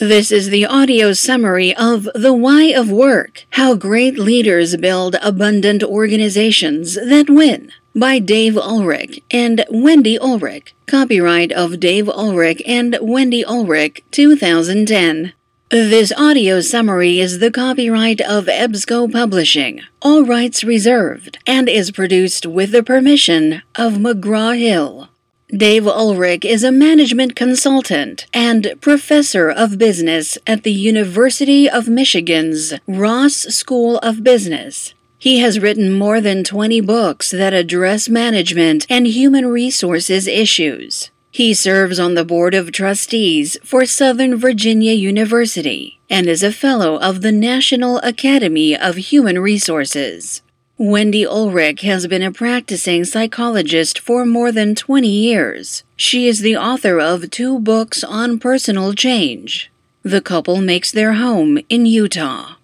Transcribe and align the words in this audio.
This 0.00 0.30
is 0.30 0.50
the 0.50 0.64
audio 0.64 1.12
summary 1.12 1.74
of 1.74 2.08
The 2.14 2.32
Why 2.32 2.66
of 2.66 2.88
Work 2.88 3.46
How 3.50 3.74
Great 3.74 4.16
Leaders 4.16 4.76
Build 4.76 5.16
Abundant 5.20 5.82
Organizations 5.82 6.94
That 6.94 7.28
Win 7.28 7.72
by 7.96 8.20
Dave 8.20 8.56
Ulrich 8.56 9.20
and 9.32 9.64
Wendy 9.68 10.16
Ulrich. 10.16 10.72
Copyright 10.86 11.50
of 11.50 11.80
Dave 11.80 12.08
Ulrich 12.08 12.62
and 12.64 12.96
Wendy 13.00 13.44
Ulrich, 13.44 14.04
2010. 14.12 15.32
This 15.70 16.12
audio 16.12 16.60
summary 16.60 17.18
is 17.18 17.40
the 17.40 17.50
copyright 17.50 18.20
of 18.20 18.44
EBSCO 18.46 19.10
Publishing, 19.10 19.80
all 20.00 20.24
rights 20.24 20.62
reserved, 20.62 21.38
and 21.44 21.68
is 21.68 21.90
produced 21.90 22.46
with 22.46 22.70
the 22.70 22.84
permission 22.84 23.62
of 23.74 23.94
McGraw 23.94 24.56
Hill. 24.56 25.08
Dave 25.56 25.86
Ulrich 25.86 26.44
is 26.44 26.62
a 26.62 26.70
management 26.70 27.34
consultant 27.34 28.26
and 28.34 28.74
professor 28.82 29.48
of 29.48 29.78
business 29.78 30.36
at 30.46 30.62
the 30.62 30.72
University 30.72 31.66
of 31.66 31.88
Michigan's 31.88 32.74
Ross 32.86 33.34
School 33.34 33.96
of 34.00 34.22
Business. 34.22 34.92
He 35.18 35.38
has 35.38 35.58
written 35.58 35.90
more 35.90 36.20
than 36.20 36.44
20 36.44 36.82
books 36.82 37.30
that 37.30 37.54
address 37.54 38.10
management 38.10 38.84
and 38.90 39.06
human 39.06 39.46
resources 39.46 40.26
issues. 40.26 41.10
He 41.30 41.54
serves 41.54 41.98
on 41.98 42.12
the 42.12 42.26
Board 42.26 42.52
of 42.52 42.70
Trustees 42.70 43.56
for 43.64 43.86
Southern 43.86 44.36
Virginia 44.36 44.92
University 44.92 45.98
and 46.10 46.26
is 46.26 46.42
a 46.42 46.52
fellow 46.52 46.98
of 46.98 47.22
the 47.22 47.32
National 47.32 48.00
Academy 48.00 48.76
of 48.76 48.96
Human 48.96 49.38
Resources. 49.38 50.42
Wendy 50.80 51.26
Ulrich 51.26 51.80
has 51.80 52.06
been 52.06 52.22
a 52.22 52.30
practicing 52.30 53.04
psychologist 53.04 53.98
for 53.98 54.24
more 54.24 54.52
than 54.52 54.76
20 54.76 55.08
years. 55.08 55.82
She 55.96 56.28
is 56.28 56.38
the 56.38 56.56
author 56.56 57.00
of 57.00 57.30
two 57.30 57.58
books 57.58 58.04
on 58.04 58.38
personal 58.38 58.94
change. 58.94 59.72
The 60.04 60.20
couple 60.20 60.60
makes 60.60 60.92
their 60.92 61.14
home 61.14 61.58
in 61.68 61.84
Utah. 61.84 62.54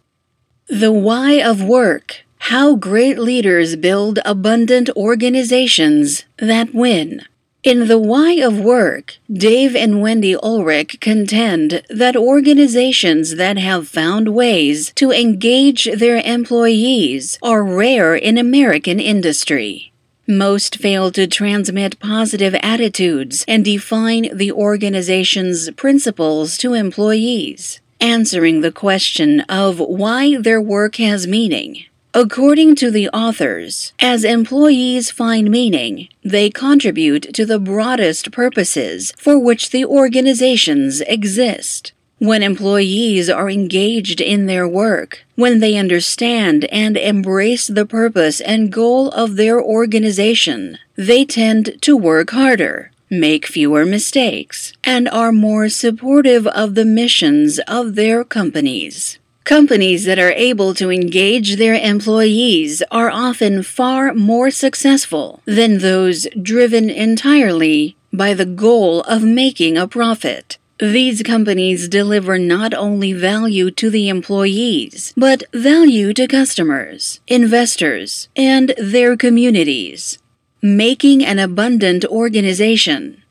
The 0.68 0.92
Why 0.92 1.42
of 1.42 1.60
Work 1.60 2.24
How 2.38 2.76
Great 2.76 3.18
Leaders 3.18 3.74
Build 3.74 4.20
Abundant 4.24 4.90
Organizations 4.90 6.24
That 6.38 6.72
Win. 6.72 7.22
In 7.64 7.88
The 7.88 7.96
Why 7.98 8.34
of 8.42 8.60
Work, 8.60 9.16
Dave 9.32 9.74
and 9.74 10.02
Wendy 10.02 10.36
Ulrich 10.36 11.00
contend 11.00 11.82
that 11.88 12.14
organizations 12.14 13.36
that 13.36 13.56
have 13.56 13.88
found 13.88 14.34
ways 14.34 14.92
to 14.96 15.10
engage 15.10 15.88
their 15.90 16.18
employees 16.18 17.38
are 17.42 17.64
rare 17.64 18.14
in 18.14 18.36
American 18.36 19.00
industry. 19.00 19.94
Most 20.28 20.76
fail 20.76 21.10
to 21.12 21.26
transmit 21.26 21.98
positive 22.00 22.54
attitudes 22.56 23.46
and 23.48 23.64
define 23.64 24.28
the 24.36 24.52
organization's 24.52 25.70
principles 25.70 26.58
to 26.58 26.74
employees, 26.74 27.80
answering 27.98 28.60
the 28.60 28.72
question 28.72 29.40
of 29.48 29.78
why 29.78 30.36
their 30.36 30.60
work 30.60 30.96
has 30.96 31.26
meaning. 31.26 31.86
According 32.16 32.76
to 32.76 32.92
the 32.92 33.08
authors, 33.08 33.92
as 33.98 34.22
employees 34.22 35.10
find 35.10 35.50
meaning, 35.50 36.06
they 36.22 36.48
contribute 36.48 37.34
to 37.34 37.44
the 37.44 37.58
broadest 37.58 38.30
purposes 38.30 39.12
for 39.18 39.36
which 39.36 39.70
the 39.70 39.84
organizations 39.84 41.00
exist. 41.00 41.92
When 42.20 42.44
employees 42.44 43.28
are 43.28 43.50
engaged 43.50 44.20
in 44.20 44.46
their 44.46 44.68
work, 44.68 45.24
when 45.34 45.58
they 45.58 45.76
understand 45.76 46.66
and 46.66 46.96
embrace 46.96 47.66
the 47.66 47.84
purpose 47.84 48.40
and 48.40 48.70
goal 48.70 49.08
of 49.08 49.34
their 49.34 49.60
organization, 49.60 50.78
they 50.94 51.24
tend 51.24 51.82
to 51.82 51.96
work 51.96 52.30
harder, 52.30 52.92
make 53.10 53.44
fewer 53.44 53.84
mistakes, 53.84 54.72
and 54.84 55.08
are 55.08 55.32
more 55.32 55.68
supportive 55.68 56.46
of 56.46 56.76
the 56.76 56.84
missions 56.84 57.58
of 57.66 57.96
their 57.96 58.22
companies. 58.22 59.18
Companies 59.44 60.06
that 60.06 60.18
are 60.18 60.32
able 60.32 60.72
to 60.72 60.90
engage 60.90 61.56
their 61.56 61.74
employees 61.74 62.82
are 62.90 63.10
often 63.10 63.62
far 63.62 64.14
more 64.14 64.50
successful 64.50 65.42
than 65.44 65.78
those 65.78 66.26
driven 66.40 66.88
entirely 66.88 67.94
by 68.10 68.32
the 68.32 68.46
goal 68.46 69.02
of 69.02 69.22
making 69.22 69.76
a 69.76 69.86
profit. 69.86 70.56
These 70.78 71.22
companies 71.22 71.90
deliver 71.90 72.38
not 72.38 72.72
only 72.72 73.12
value 73.12 73.70
to 73.72 73.90
the 73.90 74.08
employees, 74.08 75.12
but 75.14 75.42
value 75.52 76.14
to 76.14 76.26
customers, 76.26 77.20
investors, 77.26 78.30
and 78.34 78.74
their 78.78 79.14
communities. 79.14 80.18
Making 80.62 81.22
an 81.22 81.38
abundant 81.38 82.06
organization. 82.06 83.22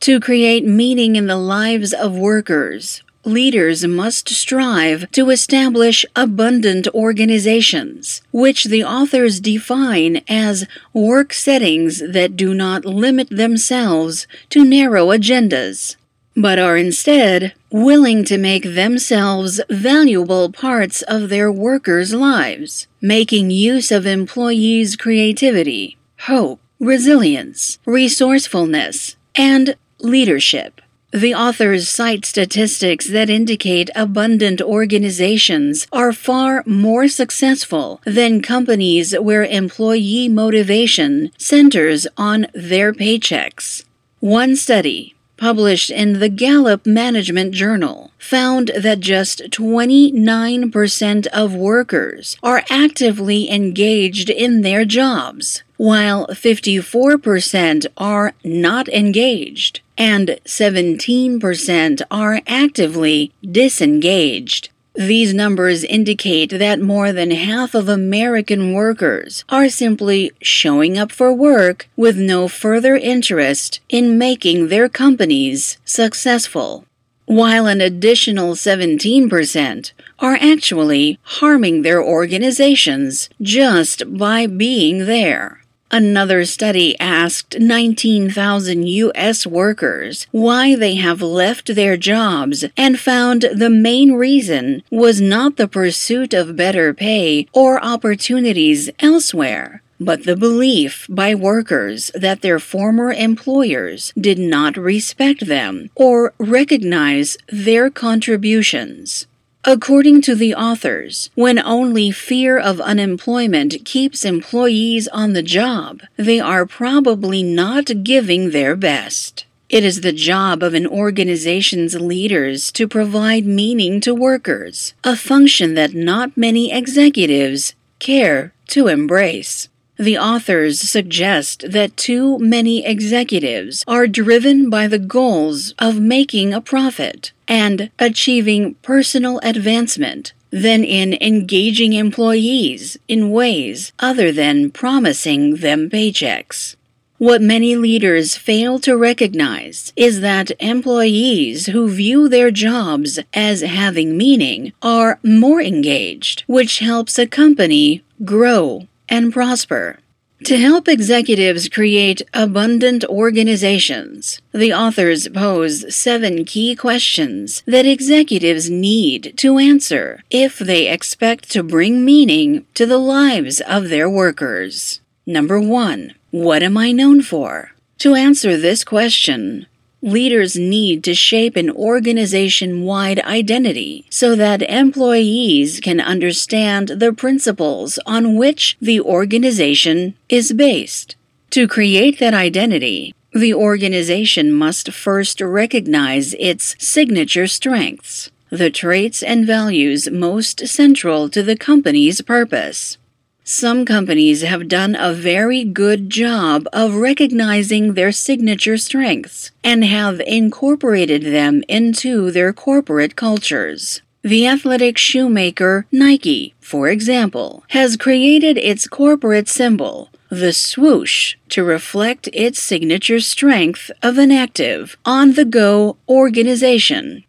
To 0.00 0.20
create 0.20 0.66
meaning 0.66 1.16
in 1.16 1.28
the 1.28 1.38
lives 1.38 1.94
of 1.94 2.14
workers, 2.14 3.02
leaders 3.24 3.86
must 3.86 4.28
strive 4.28 5.10
to 5.12 5.30
establish 5.30 6.04
abundant 6.16 6.88
organizations, 6.88 8.22
which 8.32 8.64
the 8.64 8.84
authors 8.84 9.40
define 9.40 10.22
as 10.28 10.66
work 10.92 11.32
settings 11.32 11.98
that 12.00 12.36
do 12.36 12.52
not 12.54 12.84
limit 12.84 13.28
themselves 13.30 14.26
to 14.50 14.64
narrow 14.64 15.08
agendas, 15.08 15.96
but 16.36 16.58
are 16.58 16.76
instead 16.76 17.52
willing 17.70 18.24
to 18.24 18.38
make 18.38 18.64
themselves 18.64 19.60
valuable 19.70 20.50
parts 20.50 21.02
of 21.02 21.28
their 21.28 21.50
workers' 21.50 22.12
lives, 22.12 22.86
making 23.00 23.50
use 23.50 23.90
of 23.90 24.06
employees' 24.06 24.96
creativity, 24.96 25.96
hope, 26.20 26.60
resilience, 26.80 27.78
resourcefulness, 27.86 29.16
and 29.34 29.76
leadership. 30.00 30.80
The 31.12 31.34
authors 31.34 31.90
cite 31.90 32.24
statistics 32.24 33.06
that 33.08 33.28
indicate 33.28 33.90
abundant 33.94 34.62
organizations 34.62 35.86
are 35.92 36.10
far 36.10 36.62
more 36.64 37.06
successful 37.06 38.00
than 38.06 38.40
companies 38.40 39.12
where 39.20 39.44
employee 39.44 40.30
motivation 40.30 41.30
centers 41.36 42.06
on 42.16 42.46
their 42.54 42.94
paychecks. 42.94 43.84
One 44.20 44.56
study, 44.56 45.14
published 45.36 45.90
in 45.90 46.18
the 46.18 46.30
Gallup 46.30 46.86
Management 46.86 47.52
Journal, 47.52 48.12
found 48.18 48.70
that 48.74 49.00
just 49.00 49.50
29% 49.50 51.26
of 51.26 51.54
workers 51.54 52.38
are 52.42 52.64
actively 52.70 53.50
engaged 53.50 54.30
in 54.30 54.62
their 54.62 54.86
jobs, 54.86 55.62
while 55.76 56.26
54% 56.28 57.86
are 57.98 58.32
not 58.42 58.88
engaged 58.88 59.81
and 59.96 60.38
17% 60.44 62.02
are 62.10 62.40
actively 62.46 63.32
disengaged. 63.48 64.70
These 64.94 65.32
numbers 65.32 65.84
indicate 65.84 66.50
that 66.50 66.78
more 66.78 67.12
than 67.12 67.30
half 67.30 67.74
of 67.74 67.88
American 67.88 68.74
workers 68.74 69.42
are 69.48 69.70
simply 69.70 70.32
showing 70.42 70.98
up 70.98 71.10
for 71.10 71.32
work 71.32 71.88
with 71.96 72.18
no 72.18 72.46
further 72.46 72.94
interest 72.96 73.80
in 73.88 74.18
making 74.18 74.68
their 74.68 74.90
companies 74.90 75.78
successful, 75.86 76.84
while 77.24 77.66
an 77.66 77.80
additional 77.80 78.54
17% 78.54 79.92
are 80.18 80.34
actually 80.34 81.18
harming 81.22 81.80
their 81.80 82.02
organizations 82.02 83.30
just 83.40 84.18
by 84.18 84.46
being 84.46 85.06
there. 85.06 85.61
Another 85.94 86.46
study 86.46 86.98
asked 86.98 87.60
19,000 87.60 88.88
U.S. 88.88 89.46
workers 89.46 90.26
why 90.30 90.74
they 90.74 90.94
have 90.94 91.20
left 91.20 91.74
their 91.74 91.98
jobs 91.98 92.64
and 92.78 92.98
found 92.98 93.42
the 93.54 93.68
main 93.68 94.12
reason 94.14 94.82
was 94.90 95.20
not 95.20 95.58
the 95.58 95.68
pursuit 95.68 96.32
of 96.32 96.56
better 96.56 96.94
pay 96.94 97.46
or 97.52 97.78
opportunities 97.84 98.88
elsewhere, 99.00 99.82
but 100.00 100.24
the 100.24 100.34
belief 100.34 101.06
by 101.10 101.34
workers 101.34 102.10
that 102.14 102.40
their 102.40 102.58
former 102.58 103.12
employers 103.12 104.14
did 104.18 104.38
not 104.38 104.78
respect 104.78 105.46
them 105.46 105.90
or 105.94 106.32
recognize 106.38 107.36
their 107.48 107.90
contributions. 107.90 109.26
According 109.64 110.22
to 110.22 110.34
the 110.34 110.56
authors, 110.56 111.30
when 111.36 111.60
only 111.60 112.10
fear 112.10 112.58
of 112.58 112.80
unemployment 112.80 113.84
keeps 113.84 114.24
employees 114.24 115.06
on 115.08 115.34
the 115.34 115.42
job, 115.42 116.02
they 116.16 116.40
are 116.40 116.66
probably 116.66 117.44
not 117.44 118.02
giving 118.02 118.50
their 118.50 118.74
best. 118.74 119.44
It 119.68 119.84
is 119.84 120.00
the 120.00 120.12
job 120.12 120.64
of 120.64 120.74
an 120.74 120.84
organization's 120.84 121.94
leaders 121.94 122.72
to 122.72 122.88
provide 122.88 123.46
meaning 123.46 124.00
to 124.00 124.12
workers, 124.12 124.94
a 125.04 125.14
function 125.14 125.74
that 125.74 125.94
not 125.94 126.36
many 126.36 126.72
executives 126.72 127.74
care 128.00 128.52
to 128.66 128.88
embrace. 128.88 129.68
The 130.02 130.18
authors 130.18 130.80
suggest 130.80 131.70
that 131.70 131.96
too 131.96 132.36
many 132.40 132.84
executives 132.84 133.84
are 133.86 134.08
driven 134.08 134.68
by 134.68 134.88
the 134.88 134.98
goals 134.98 135.74
of 135.78 136.00
making 136.00 136.52
a 136.52 136.60
profit 136.60 137.30
and 137.46 137.88
achieving 138.00 138.74
personal 138.82 139.38
advancement 139.44 140.32
than 140.50 140.82
in 140.82 141.16
engaging 141.20 141.92
employees 141.92 142.98
in 143.06 143.30
ways 143.30 143.92
other 144.00 144.32
than 144.32 144.72
promising 144.72 145.58
them 145.58 145.88
paychecks. 145.88 146.74
What 147.18 147.40
many 147.40 147.76
leaders 147.76 148.36
fail 148.36 148.80
to 148.80 148.96
recognize 148.96 149.92
is 149.94 150.20
that 150.20 150.50
employees 150.58 151.66
who 151.66 151.88
view 151.88 152.28
their 152.28 152.50
jobs 152.50 153.20
as 153.32 153.60
having 153.60 154.16
meaning 154.16 154.72
are 154.82 155.20
more 155.22 155.60
engaged, 155.62 156.42
which 156.48 156.80
helps 156.80 157.20
a 157.20 157.28
company 157.28 158.02
grow 158.24 158.88
and 159.12 159.30
prosper. 159.30 159.98
To 160.44 160.56
help 160.56 160.88
executives 160.88 161.68
create 161.68 162.22
abundant 162.34 163.04
organizations, 163.04 164.40
the 164.52 164.72
authors 164.72 165.28
pose 165.28 165.94
seven 165.94 166.44
key 166.44 166.74
questions 166.74 167.62
that 167.66 167.86
executives 167.86 168.70
need 168.70 169.34
to 169.36 169.58
answer 169.58 170.22
if 170.30 170.58
they 170.58 170.88
expect 170.88 171.50
to 171.50 171.62
bring 171.62 172.04
meaning 172.04 172.66
to 172.74 172.86
the 172.86 172.98
lives 172.98 173.60
of 173.60 173.90
their 173.90 174.08
workers. 174.10 175.00
Number 175.26 175.60
one, 175.60 176.14
what 176.30 176.62
am 176.62 176.76
I 176.76 176.90
known 176.90 177.22
for? 177.22 177.72
To 177.98 178.14
answer 178.14 178.56
this 178.56 178.82
question, 178.82 179.66
leaders 180.02 180.56
need 180.56 181.04
to 181.04 181.14
shape 181.14 181.56
an 181.56 181.70
organization 181.70 182.82
wide 182.82 183.20
identity 183.20 184.04
so 184.10 184.34
that 184.34 184.62
employees 184.62 185.80
can 185.80 186.00
understand 186.00 186.88
the 186.88 187.12
principles 187.12 187.98
on 188.04 188.36
which 188.36 188.76
the 188.80 189.00
organization 189.00 190.14
is 190.28 190.52
based. 190.52 191.14
To 191.50 191.68
create 191.68 192.18
that 192.18 192.34
identity, 192.34 193.14
the 193.32 193.54
organization 193.54 194.52
must 194.52 194.92
first 194.92 195.40
recognize 195.40 196.34
its 196.34 196.76
signature 196.78 197.46
strengths, 197.46 198.30
the 198.50 198.70
traits 198.70 199.22
and 199.22 199.46
values 199.46 200.10
most 200.10 200.66
central 200.66 201.30
to 201.30 201.42
the 201.42 201.56
company's 201.56 202.20
purpose. 202.20 202.98
Some 203.44 203.84
companies 203.84 204.42
have 204.42 204.68
done 204.68 204.94
a 204.96 205.12
very 205.12 205.64
good 205.64 206.08
job 206.08 206.68
of 206.72 206.94
recognizing 206.94 207.94
their 207.94 208.12
signature 208.12 208.78
strengths 208.78 209.50
and 209.64 209.84
have 209.84 210.20
incorporated 210.20 211.24
them 211.24 211.64
into 211.68 212.30
their 212.30 212.52
corporate 212.52 213.16
cultures. 213.16 214.00
The 214.22 214.46
athletic 214.46 214.96
shoemaker 214.96 215.86
Nike, 215.90 216.54
for 216.60 216.88
example, 216.88 217.64
has 217.70 217.96
created 217.96 218.56
its 218.58 218.86
corporate 218.86 219.48
symbol, 219.48 220.10
the 220.30 220.52
swoosh, 220.52 221.34
to 221.48 221.64
reflect 221.64 222.28
its 222.32 222.62
signature 222.62 223.18
strength 223.18 223.90
of 224.00 224.18
an 224.18 224.30
active, 224.30 224.96
on 225.04 225.32
the 225.32 225.44
go 225.44 225.96
organization. 226.08 227.24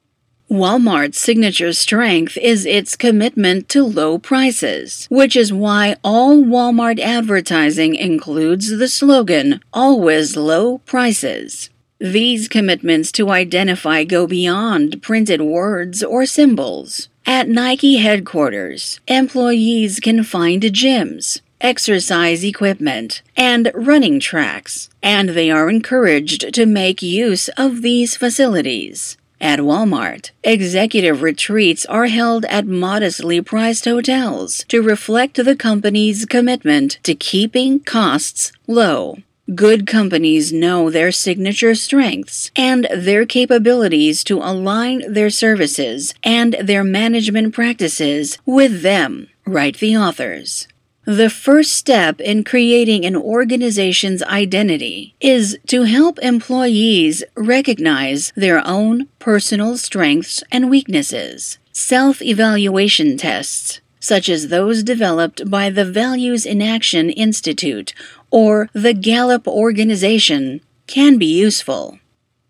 Walmart's 0.54 1.20
signature 1.20 1.74
strength 1.74 2.38
is 2.38 2.64
its 2.68 2.96
commitment 2.96 3.68
to 3.70 3.84
low 3.84 4.20
prices, 4.20 5.08
which 5.10 5.36
is 5.36 5.52
why 5.52 5.96
all 6.04 6.44
Walmart 6.44 7.00
advertising 7.00 7.96
includes 7.96 8.78
the 8.78 8.88
slogan, 8.88 9.62
Always 9.74 10.38
Low 10.38 10.78
Prices. 10.86 11.72
These 11.98 12.48
commitments 12.48 13.12
to 13.14 13.32
identify 13.32 14.04
go 14.04 14.28
beyond 14.28 15.02
printed 15.02 15.42
words 15.42 16.04
or 16.04 16.28
symbols. 16.28 17.10
At 17.26 17.50
Nike 17.50 17.98
headquarters, 17.98 19.00
employees 19.08 20.00
can 20.00 20.24
find 20.24 20.62
gyms, 20.62 21.42
exercise 21.62 22.44
equipment, 22.44 23.24
and 23.36 23.72
running 23.74 24.20
tracks, 24.20 24.92
and 25.02 25.30
they 25.30 25.50
are 25.50 25.68
encouraged 25.68 26.54
to 26.54 26.68
make 26.68 27.02
use 27.02 27.48
of 27.58 27.82
these 27.82 28.16
facilities. 28.16 29.18
At 29.42 29.60
Walmart, 29.60 30.32
executive 30.44 31.22
retreats 31.22 31.86
are 31.86 32.08
held 32.08 32.46
at 32.46 32.66
modestly 32.66 33.42
priced 33.42 33.86
hotels 33.86 34.66
to 34.70 34.82
reflect 34.82 35.36
the 35.36 35.56
company's 35.56 36.26
commitment 36.26 37.00
to 37.04 37.14
keeping 37.14 37.80
costs 37.80 38.52
low. 38.68 39.18
Good 39.54 39.86
companies 39.86 40.54
know 40.54 40.90
their 40.90 41.12
signature 41.12 41.76
strengths 41.76 42.50
and 42.56 42.88
their 42.96 43.26
capabilities 43.26 44.24
to 44.24 44.38
align 44.38 45.12
their 45.12 45.30
services 45.30 46.14
and 46.24 46.56
their 46.62 46.86
management 46.86 47.54
practices 47.54 48.38
with 48.46 48.84
them, 48.84 49.28
write 49.46 49.80
the 49.80 49.98
authors. 49.98 50.70
The 51.06 51.30
first 51.30 51.74
step 51.74 52.22
in 52.22 52.46
creating 52.46 53.04
an 53.06 53.18
organization's 53.18 54.24
identity 54.24 55.16
is 55.20 55.58
to 55.68 55.84
help 55.84 56.18
employees 56.20 57.26
recognize 57.36 58.32
their 58.38 58.66
own 58.66 59.10
personal 59.20 59.76
strengths 59.76 60.44
and 60.50 60.70
weaknesses. 60.70 61.58
Self 61.74 62.22
evaluation 62.22 63.18
tests, 63.18 63.82
such 64.00 64.30
as 64.30 64.48
those 64.48 64.82
developed 64.82 65.50
by 65.52 65.70
the 65.70 65.84
Values 65.84 66.46
in 66.46 66.62
Action 66.62 67.10
Institute 67.10 67.94
or 68.32 68.70
the 68.72 68.94
Gallup 68.94 69.46
Organization, 69.46 70.62
can 70.88 71.18
be 71.18 71.26
useful. 71.26 72.00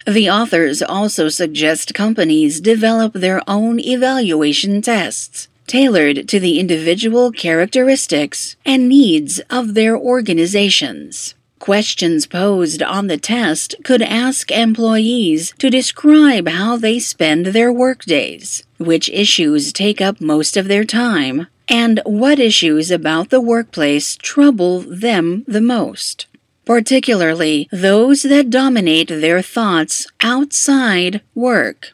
The 0.06 0.30
authors 0.30 0.84
also 0.84 1.28
suggest 1.28 1.96
companies 1.96 2.62
develop 2.62 3.14
their 3.14 3.42
own 3.48 3.80
evaluation 3.80 4.84
tests 4.84 5.48
tailored 5.68 6.27
to 6.27 6.39
the 6.39 6.60
individual 6.60 7.31
characteristics 7.31 8.56
and 8.65 8.89
needs 8.89 9.39
of 9.50 9.74
their 9.74 9.98
organizations. 9.98 11.36
Questions 11.60 12.25
posed 12.25 12.83
on 12.83 13.07
the 13.07 13.18
test 13.18 13.75
could 13.86 14.01
ask 14.01 14.51
employees 14.51 15.54
to 15.60 15.69
describe 15.69 16.48
how 16.50 16.75
they 16.75 17.00
spend 17.00 17.45
their 17.48 17.71
workdays, 17.71 18.63
which 18.77 19.10
issues 19.10 19.71
take 19.71 20.01
up 20.01 20.19
most 20.19 20.57
of 20.57 20.68
their 20.68 20.83
time, 20.83 21.48
and 21.69 22.01
what 22.06 22.38
issues 22.38 22.92
about 22.92 23.30
the 23.30 23.39
workplace 23.39 24.18
trouble 24.18 24.81
them 24.81 25.45
the 25.48 25.62
most, 25.62 26.25
particularly 26.66 27.69
those 27.71 28.24
that 28.24 28.50
dominate 28.50 29.07
their 29.07 29.42
thoughts 29.42 30.06
outside 30.21 31.21
work. 31.33 31.94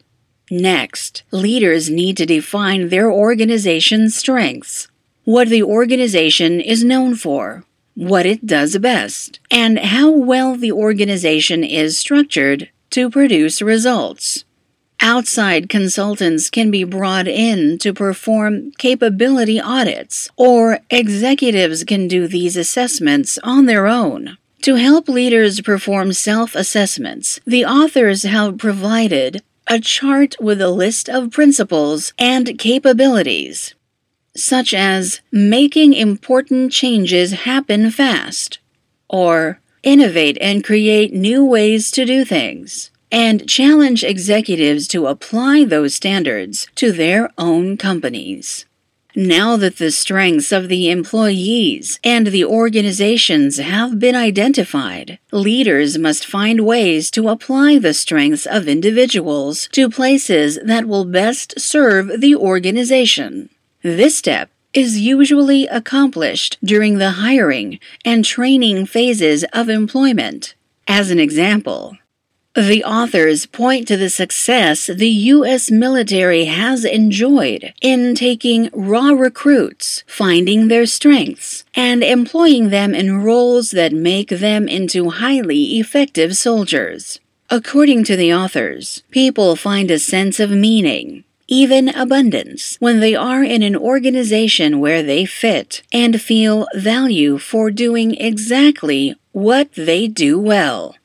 Next, 0.50 1.22
leaders 1.30 1.88
need 1.88 2.16
to 2.16 2.26
define 2.26 2.88
their 2.88 3.10
organization's 3.10 4.16
strengths, 4.16 4.88
what 5.24 5.48
the 5.48 5.62
organization 5.62 6.60
is 6.60 6.82
known 6.82 7.14
for, 7.14 7.64
what 7.94 8.26
it 8.26 8.46
does 8.46 8.76
best, 8.78 9.38
and 9.50 9.78
how 9.78 10.10
well 10.10 10.56
the 10.56 10.72
organization 10.72 11.62
is 11.62 11.98
structured 11.98 12.68
to 12.90 13.08
produce 13.08 13.62
results. 13.62 14.44
Outside 15.00 15.68
consultants 15.68 16.50
can 16.50 16.70
be 16.70 16.84
brought 16.84 17.28
in 17.28 17.78
to 17.78 17.94
perform 17.94 18.72
capability 18.72 19.60
audits, 19.60 20.28
or 20.36 20.80
executives 20.90 21.84
can 21.84 22.08
do 22.08 22.26
these 22.26 22.56
assessments 22.56 23.38
on 23.44 23.66
their 23.66 23.86
own. 23.86 24.36
To 24.62 24.74
help 24.74 25.08
leaders 25.08 25.62
perform 25.62 26.12
self 26.12 26.54
assessments, 26.54 27.40
the 27.46 27.64
authors 27.64 28.24
have 28.24 28.58
provided 28.58 29.42
a 29.70 29.78
chart 29.78 30.34
with 30.40 30.60
a 30.60 30.68
list 30.68 31.08
of 31.08 31.30
principles 31.30 32.12
and 32.18 32.58
capabilities, 32.58 33.76
such 34.36 34.74
as 34.74 35.20
making 35.30 35.94
important 35.94 36.72
changes 36.72 37.30
happen 37.46 37.88
fast, 37.88 38.58
or 39.08 39.60
innovate 39.84 40.36
and 40.40 40.64
create 40.64 41.12
new 41.12 41.44
ways 41.44 41.92
to 41.92 42.04
do 42.04 42.24
things, 42.24 42.90
and 43.12 43.48
challenge 43.48 44.02
executives 44.02 44.88
to 44.88 45.06
apply 45.06 45.64
those 45.64 45.94
standards 45.94 46.66
to 46.74 46.90
their 46.90 47.30
own 47.38 47.76
companies. 47.76 48.66
Now 49.16 49.56
that 49.56 49.78
the 49.78 49.90
strengths 49.90 50.52
of 50.52 50.68
the 50.68 50.88
employees 50.88 51.98
and 52.04 52.28
the 52.28 52.44
organizations 52.44 53.58
have 53.58 53.98
been 53.98 54.14
identified, 54.14 55.18
leaders 55.32 55.98
must 55.98 56.24
find 56.24 56.60
ways 56.64 57.10
to 57.12 57.28
apply 57.28 57.78
the 57.78 57.94
strengths 57.94 58.46
of 58.46 58.68
individuals 58.68 59.68
to 59.72 59.90
places 59.90 60.58
that 60.64 60.86
will 60.86 61.04
best 61.04 61.58
serve 61.58 62.20
the 62.20 62.36
organization. 62.36 63.50
This 63.82 64.16
step 64.16 64.50
is 64.72 65.00
usually 65.00 65.66
accomplished 65.66 66.58
during 66.62 66.98
the 66.98 67.10
hiring 67.10 67.80
and 68.04 68.24
training 68.24 68.86
phases 68.86 69.44
of 69.52 69.68
employment. 69.68 70.54
As 70.86 71.10
an 71.10 71.18
example, 71.18 71.96
the 72.56 72.82
authors 72.82 73.46
point 73.46 73.86
to 73.86 73.96
the 73.96 74.10
success 74.10 74.88
the 74.88 75.08
U.S. 75.08 75.70
military 75.70 76.46
has 76.46 76.84
enjoyed 76.84 77.72
in 77.80 78.16
taking 78.16 78.70
raw 78.72 79.10
recruits, 79.10 80.02
finding 80.06 80.66
their 80.66 80.86
strengths, 80.86 81.64
and 81.76 82.02
employing 82.02 82.70
them 82.70 82.92
in 82.92 83.22
roles 83.22 83.70
that 83.70 83.92
make 83.92 84.30
them 84.30 84.66
into 84.66 85.10
highly 85.10 85.78
effective 85.78 86.36
soldiers. 86.36 87.20
According 87.48 88.02
to 88.04 88.16
the 88.16 88.34
authors, 88.34 89.04
people 89.10 89.54
find 89.54 89.88
a 89.90 90.00
sense 90.00 90.40
of 90.40 90.50
meaning, 90.50 91.22
even 91.46 91.88
abundance, 91.88 92.76
when 92.80 92.98
they 92.98 93.14
are 93.14 93.44
in 93.44 93.62
an 93.62 93.76
organization 93.76 94.80
where 94.80 95.04
they 95.04 95.24
fit 95.24 95.82
and 95.92 96.20
feel 96.20 96.66
value 96.74 97.38
for 97.38 97.70
doing 97.70 98.16
exactly 98.16 99.14
what 99.32 99.72
they 99.74 100.08
do 100.08 100.38
well. 100.38 100.96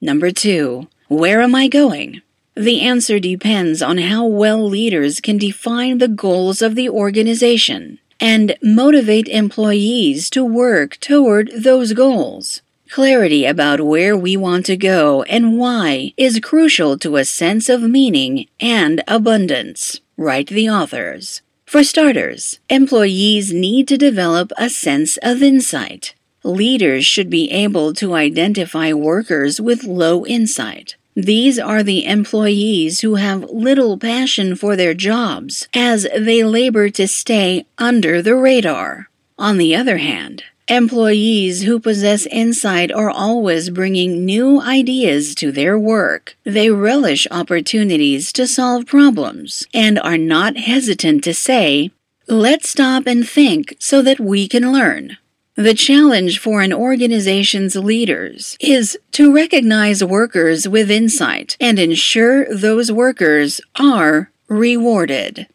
Number 0.00 0.30
two, 0.30 0.88
where 1.08 1.40
am 1.40 1.54
I 1.54 1.66
going? 1.66 2.22
The 2.54 2.80
answer 2.82 3.18
depends 3.18 3.82
on 3.82 3.98
how 3.98 4.24
well 4.26 4.68
leaders 4.68 5.20
can 5.20 5.38
define 5.38 5.98
the 5.98 6.08
goals 6.08 6.62
of 6.62 6.74
the 6.74 6.88
organization 6.88 7.98
and 8.20 8.56
motivate 8.62 9.28
employees 9.28 10.30
to 10.30 10.44
work 10.44 10.98
toward 10.98 11.50
those 11.56 11.92
goals. 11.92 12.62
Clarity 12.90 13.44
about 13.44 13.80
where 13.80 14.16
we 14.16 14.36
want 14.36 14.66
to 14.66 14.76
go 14.76 15.22
and 15.24 15.58
why 15.58 16.14
is 16.16 16.40
crucial 16.40 16.96
to 16.98 17.16
a 17.16 17.24
sense 17.24 17.68
of 17.68 17.82
meaning 17.82 18.46
and 18.60 19.02
abundance, 19.06 20.00
write 20.16 20.48
the 20.48 20.70
authors. 20.70 21.42
For 21.66 21.84
starters, 21.84 22.60
employees 22.70 23.52
need 23.52 23.88
to 23.88 23.98
develop 23.98 24.52
a 24.56 24.70
sense 24.70 25.18
of 25.18 25.42
insight. 25.42 26.14
Leaders 26.48 27.04
should 27.04 27.28
be 27.28 27.50
able 27.50 27.92
to 27.92 28.14
identify 28.14 28.90
workers 28.90 29.60
with 29.60 29.84
low 29.84 30.24
insight. 30.24 30.96
These 31.14 31.58
are 31.58 31.82
the 31.82 32.06
employees 32.06 33.00
who 33.00 33.16
have 33.16 33.50
little 33.50 33.98
passion 33.98 34.56
for 34.56 34.74
their 34.74 34.94
jobs 34.94 35.68
as 35.74 36.06
they 36.16 36.42
labor 36.42 36.88
to 36.88 37.06
stay 37.06 37.66
under 37.76 38.22
the 38.22 38.34
radar. 38.34 39.10
On 39.38 39.58
the 39.58 39.76
other 39.76 39.98
hand, 39.98 40.42
Employees 40.68 41.62
who 41.62 41.80
possess 41.80 42.26
insight 42.26 42.92
are 42.92 43.10
always 43.10 43.70
bringing 43.70 44.26
new 44.26 44.60
ideas 44.60 45.34
to 45.34 45.50
their 45.50 45.78
work. 45.78 46.36
They 46.44 46.70
relish 46.70 47.26
opportunities 47.30 48.32
to 48.34 48.46
solve 48.46 48.84
problems 48.84 49.66
and 49.72 49.98
are 49.98 50.18
not 50.18 50.58
hesitant 50.58 51.24
to 51.24 51.32
say, 51.32 51.90
Let's 52.26 52.68
stop 52.68 53.06
and 53.06 53.26
think 53.26 53.76
so 53.78 54.02
that 54.02 54.20
we 54.20 54.46
can 54.46 54.70
learn. 54.70 55.16
The 55.58 55.74
challenge 55.74 56.38
for 56.38 56.62
an 56.62 56.72
organization's 56.72 57.74
leaders 57.74 58.56
is 58.60 58.96
to 59.10 59.34
recognize 59.34 60.04
workers 60.04 60.68
with 60.68 60.88
insight 60.88 61.56
and 61.58 61.80
ensure 61.80 62.44
those 62.54 62.92
workers 62.92 63.60
are 63.74 64.30
rewarded. 64.46 65.48